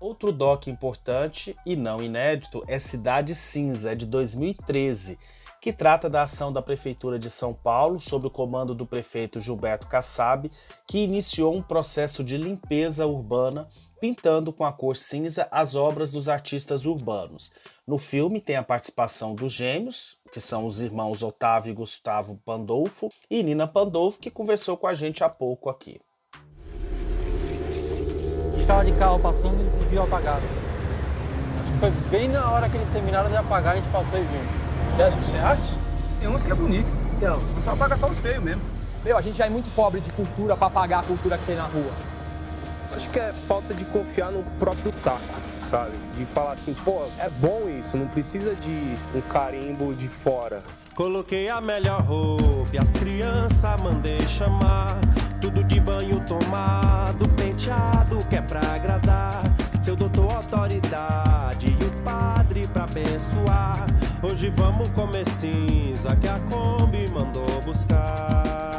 Outro 0.00 0.30
doc 0.30 0.68
importante 0.68 1.56
e 1.66 1.74
não 1.74 2.00
inédito 2.00 2.62
é 2.68 2.78
Cidade 2.78 3.34
Cinza, 3.34 3.96
de 3.96 4.06
2013, 4.06 5.18
que 5.60 5.72
trata 5.72 6.08
da 6.08 6.22
ação 6.22 6.52
da 6.52 6.62
Prefeitura 6.62 7.18
de 7.18 7.28
São 7.28 7.52
Paulo, 7.52 7.98
sob 7.98 8.28
o 8.28 8.30
comando 8.30 8.76
do 8.76 8.86
prefeito 8.86 9.40
Gilberto 9.40 9.88
Kassab, 9.88 10.52
que 10.86 10.98
iniciou 10.98 11.52
um 11.52 11.60
processo 11.60 12.22
de 12.22 12.36
limpeza 12.36 13.08
urbana, 13.08 13.68
pintando 14.00 14.52
com 14.52 14.64
a 14.64 14.72
cor 14.72 14.94
cinza 14.94 15.48
as 15.50 15.74
obras 15.74 16.12
dos 16.12 16.28
artistas 16.28 16.86
urbanos. 16.86 17.50
No 17.84 17.98
filme 17.98 18.40
tem 18.40 18.54
a 18.54 18.62
participação 18.62 19.34
dos 19.34 19.52
gêmeos, 19.52 20.16
que 20.32 20.40
são 20.40 20.64
os 20.64 20.80
irmãos 20.80 21.24
Otávio 21.24 21.72
e 21.72 21.74
Gustavo 21.74 22.40
Pandolfo, 22.44 23.10
e 23.28 23.42
Nina 23.42 23.66
Pandolfo, 23.66 24.20
que 24.20 24.30
conversou 24.30 24.76
com 24.76 24.86
a 24.86 24.94
gente 24.94 25.24
há 25.24 25.28
pouco 25.28 25.68
aqui 25.68 26.00
estava 28.68 28.84
de 28.84 28.92
carro 28.92 29.18
passando 29.18 29.56
e 29.80 29.84
viu 29.86 30.02
apagado. 30.02 30.42
Acho 31.62 31.72
que 31.72 31.78
foi 31.78 31.90
bem 32.10 32.28
na 32.28 32.50
hora 32.50 32.68
que 32.68 32.76
eles 32.76 32.88
terminaram 32.90 33.30
de 33.30 33.36
apagar, 33.36 33.72
a 33.72 33.76
gente 33.76 33.88
passou 33.88 34.18
e 34.18 34.22
viu. 34.22 34.40
Você 34.94 35.02
acha 35.02 35.16
que 35.16 35.22
isso 35.22 35.36
é 35.36 35.40
arte? 35.40 35.74
Tem 36.20 36.28
uns 36.28 36.42
que 36.42 36.52
é 36.52 36.54
bonito. 36.54 36.86
Então, 37.16 37.40
só 37.64 37.70
apaga 37.70 37.96
só 37.96 38.08
os 38.08 38.18
feios 38.18 38.44
mesmo. 38.44 38.60
Meu, 39.02 39.16
a 39.16 39.22
gente 39.22 39.38
já 39.38 39.46
é 39.46 39.48
muito 39.48 39.74
pobre 39.74 40.02
de 40.02 40.12
cultura 40.12 40.54
para 40.54 40.66
apagar 40.66 41.00
a 41.00 41.02
cultura 41.02 41.38
que 41.38 41.46
tem 41.46 41.56
na 41.56 41.62
rua. 41.62 41.90
Acho 42.94 43.08
que 43.08 43.18
é 43.18 43.32
falta 43.32 43.72
de 43.72 43.86
confiar 43.86 44.30
no 44.30 44.42
próprio 44.58 44.92
taco, 45.02 45.40
sabe? 45.62 45.92
De 46.18 46.26
falar 46.26 46.52
assim, 46.52 46.74
pô, 46.84 47.04
é 47.18 47.30
bom 47.30 47.70
isso, 47.80 47.96
não 47.96 48.06
precisa 48.06 48.54
de 48.54 48.96
um 49.14 49.22
carimbo 49.22 49.94
de 49.94 50.08
fora. 50.08 50.62
Coloquei 50.94 51.48
a 51.48 51.60
melhor 51.62 52.02
roupa 52.02 52.68
e 52.74 52.78
as 52.78 52.92
crianças 52.92 53.80
mandei 53.80 54.20
chamar. 54.28 54.98
Tudo 55.40 55.64
de 55.64 55.80
banho 55.80 56.20
tomado, 56.26 57.28
penteado, 57.68 58.18
que 58.28 58.36
é 58.36 58.42
pra 58.42 58.60
agradar. 58.74 59.42
Seu 59.80 59.94
doutor 59.94 60.32
autoridade 60.32 61.76
e 61.80 61.84
o 61.84 62.02
padre 62.02 62.66
pra 62.68 62.84
abençoar. 62.84 63.86
Hoje 64.22 64.50
vamos 64.50 64.88
comer 64.90 65.28
cinza 65.28 66.16
que 66.16 66.28
a 66.28 66.38
Kombi 66.40 67.10
mandou 67.10 67.60
buscar. 67.64 68.77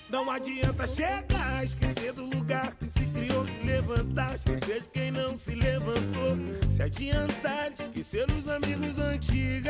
Não 0.10 0.30
adianta 0.32 0.88
chegar, 0.88 1.64
esquecer 1.64 2.14
do 2.14 2.26
lugar 2.26 2.76
que 2.76 2.90
se 2.90 3.06
criou, 3.06 3.46
se 3.46 3.60
levantar, 3.60 4.36
esquecer 4.38 4.82
de 4.82 4.88
quem 4.90 5.12
não 5.12 5.38
se 5.38 5.54
levantou, 5.54 6.36
se 6.72 6.82
adiantar, 6.82 7.72
esquecer 7.72 8.26
os 8.32 8.48
amigos 8.50 8.98
antigos. 8.98 9.70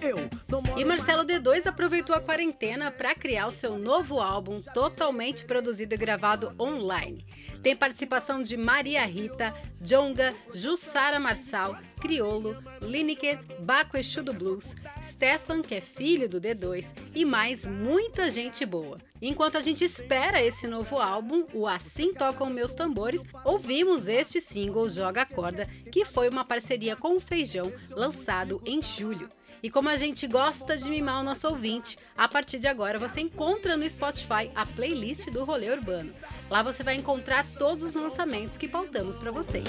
Eu 0.00 0.28
não 0.48 0.62
moro 0.62 0.80
E 0.80 0.84
Marcelo 0.84 1.24
D2 1.24 1.66
aproveitou 1.66 2.14
a 2.14 2.20
quarentena 2.20 2.90
para 2.90 3.14
criar 3.14 3.46
o 3.46 3.52
seu 3.52 3.78
novo 3.78 4.20
álbum, 4.20 4.60
totalmente 4.74 5.44
produzido 5.44 5.94
e 5.94 5.98
gravado 5.98 6.52
online. 6.58 7.24
Tem 7.62 7.76
participação 7.76 8.42
de 8.42 8.56
Maria 8.56 9.04
Rita, 9.04 9.54
Jonga, 9.80 10.34
Jussara 10.52 11.20
Marçal, 11.20 11.76
Criolo, 12.00 12.56
Lineker, 12.80 13.38
Baco 13.60 13.96
Exu 13.96 14.24
do 14.24 14.32
Blues, 14.32 14.76
Stefan, 15.00 15.62
que 15.62 15.76
é 15.76 15.80
filho 15.80 16.28
do 16.28 16.40
D2, 16.40 16.92
e 17.14 17.24
mais 17.24 17.64
muita 17.64 18.28
gente 18.28 18.66
boa. 18.66 18.98
Enquanto 19.20 19.58
a 19.58 19.60
gente 19.60 19.84
espera 19.84 20.42
esse 20.42 20.66
novo 20.68 20.98
álbum, 20.98 21.44
o 21.52 21.66
Assim 21.66 22.14
Tocam 22.14 22.48
Meus 22.50 22.74
Tambores, 22.74 23.24
ouvimos 23.44 24.06
este 24.06 24.40
single 24.40 24.88
Joga 24.88 25.22
a 25.22 25.26
Corda, 25.26 25.66
que 25.90 26.04
foi 26.04 26.28
uma 26.28 26.44
parceria 26.44 26.94
com 26.94 27.16
o 27.16 27.20
Feijão, 27.20 27.72
lançado 27.90 28.62
em 28.64 28.80
julho. 28.80 29.28
E 29.60 29.68
como 29.68 29.88
a 29.88 29.96
gente 29.96 30.24
gosta 30.28 30.76
de 30.76 30.88
mimar 30.88 31.20
o 31.20 31.24
nosso 31.24 31.48
ouvinte, 31.48 31.98
a 32.16 32.28
partir 32.28 32.60
de 32.60 32.68
agora 32.68 32.96
você 32.96 33.20
encontra 33.20 33.76
no 33.76 33.88
Spotify 33.88 34.52
a 34.54 34.64
playlist 34.64 35.30
do 35.30 35.44
Rolê 35.44 35.70
Urbano. 35.70 36.14
Lá 36.48 36.62
você 36.62 36.84
vai 36.84 36.94
encontrar 36.94 37.44
todos 37.58 37.84
os 37.84 37.94
lançamentos 37.96 38.56
que 38.56 38.68
pautamos 38.68 39.18
para 39.18 39.32
vocês. 39.32 39.68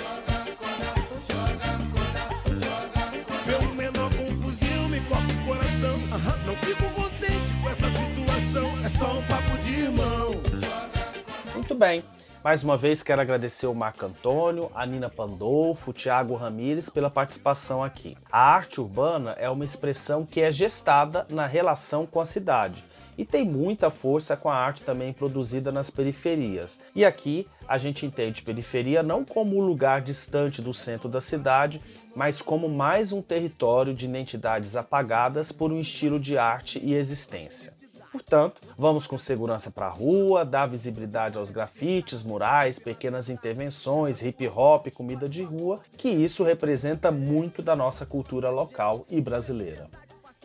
Pelo 3.45 3.74
menor 3.74 4.16
confusão, 4.16 4.70
bem. 11.80 12.04
Mais 12.44 12.62
uma 12.62 12.76
vez 12.76 13.02
quero 13.02 13.22
agradecer 13.22 13.66
o 13.66 13.74
Marco 13.74 14.06
Antônio, 14.06 14.70
a 14.76 14.86
Nina 14.86 15.10
Pandolfo, 15.10 15.92
o 15.92 15.94
Thiago 15.94 16.36
Ramires 16.36 16.90
pela 16.90 17.10
participação 17.10 17.82
aqui. 17.82 18.18
A 18.30 18.54
arte 18.54 18.82
urbana 18.82 19.32
é 19.38 19.50
uma 19.50 19.64
expressão 19.64 20.26
que 20.26 20.42
é 20.42 20.52
gestada 20.52 21.26
na 21.30 21.46
relação 21.46 22.06
com 22.06 22.20
a 22.20 22.26
cidade 22.26 22.84
e 23.18 23.24
tem 23.24 23.46
muita 23.46 23.90
força 23.90 24.36
com 24.36 24.50
a 24.50 24.56
arte 24.56 24.84
também 24.84 25.14
produzida 25.14 25.72
nas 25.72 25.90
periferias. 25.90 26.82
E 26.94 27.06
aqui 27.06 27.48
a 27.66 27.78
gente 27.78 28.06
entende 28.06 28.42
periferia 28.42 29.02
não 29.02 29.24
como 29.24 29.58
um 29.58 29.66
lugar 29.66 30.02
distante 30.02 30.62
do 30.62 30.74
centro 30.74 31.08
da 31.08 31.22
cidade, 31.22 31.82
mas 32.14 32.42
como 32.42 32.68
mais 32.68 33.14
um 33.14 33.22
território 33.22 33.94
de 33.94 34.06
identidades 34.06 34.76
apagadas 34.76 35.54
por 35.54 35.72
um 35.72 35.80
estilo 35.80 36.20
de 36.20 36.38
arte 36.38 36.78
e 36.84 36.94
existência. 36.94 37.79
Portanto, 38.12 38.62
vamos 38.78 39.05
com 39.05 39.18
segurança 39.18 39.70
para 39.70 39.86
a 39.86 39.91
rua, 39.91 40.43
dar 40.43 40.66
visibilidade 40.66 41.38
aos 41.38 41.51
grafites, 41.51 42.24
murais, 42.24 42.80
pequenas 42.80 43.30
intervenções, 43.30 44.22
hip 44.24 44.47
hop, 44.47 44.88
comida 44.88 45.30
de 45.30 45.43
rua, 45.43 45.80
que 45.95 46.10
isso 46.10 46.43
representa 46.43 47.12
muito 47.12 47.62
da 47.62 47.76
nossa 47.76 48.05
cultura 48.05 48.49
local 48.49 49.05
e 49.10 49.22
brasileira. 49.22 49.89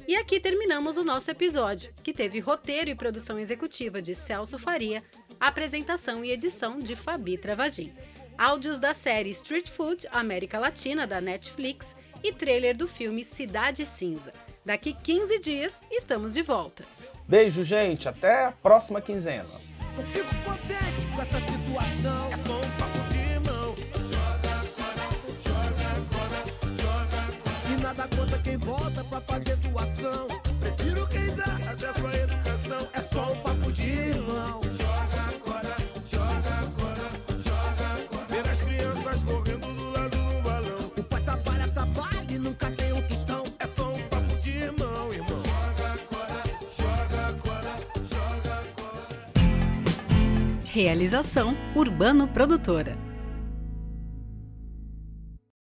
E 0.06 0.16
aqui 0.16 0.38
terminamos 0.38 0.98
o 0.98 1.04
nosso 1.04 1.30
episódio, 1.30 1.92
que 2.02 2.12
teve 2.12 2.38
roteiro 2.38 2.90
e 2.90 2.94
produção 2.94 3.38
executiva 3.38 4.02
de 4.02 4.14
Celso 4.14 4.58
Faria, 4.58 5.02
apresentação 5.40 6.22
e 6.22 6.30
edição 6.30 6.78
de 6.78 6.94
Fabi 6.94 7.38
Travagin. 7.38 7.90
Áudios 8.36 8.78
da 8.78 8.92
série 8.92 9.30
Street 9.30 9.70
Food 9.70 10.06
América 10.10 10.58
Latina 10.58 11.06
da 11.06 11.20
Netflix 11.20 11.96
e 12.22 12.32
trailer 12.32 12.76
do 12.76 12.86
filme 12.86 13.24
Cidade 13.24 13.86
Cinza. 13.86 14.32
Daqui 14.64 14.92
15 14.92 15.38
dias 15.38 15.82
estamos 15.90 16.34
de 16.34 16.42
volta. 16.42 16.84
Beijo, 17.26 17.62
gente. 17.64 18.08
Até 18.08 18.46
a 18.46 18.52
próxima 18.52 19.00
quinzena. 19.00 19.44
Eu 19.96 20.04
fico 20.04 20.44
situação. 21.74 22.28
É 22.30 22.36
só 22.36 22.56
um 22.58 22.70
papo 22.78 22.98
de. 23.10 23.24
Joga 24.12 24.54
joga 25.44 25.84
joga. 26.80 27.68
E 27.68 27.82
nada 27.82 28.08
contra 28.16 28.38
quem 28.38 28.56
volta 28.56 29.04
pra 29.04 29.20
fazer 29.20 29.56
doação. 29.56 30.26
Prefiro 30.60 31.06
quem 31.08 31.26
dá 31.34 31.70
acesso 31.70 32.06
à 32.06 32.14
educação. 32.14 32.88
É 32.92 33.00
só 33.00 33.32
um 33.32 33.36
Realização 50.74 51.54
Urbano 51.72 52.26
Produtora. 52.26 53.03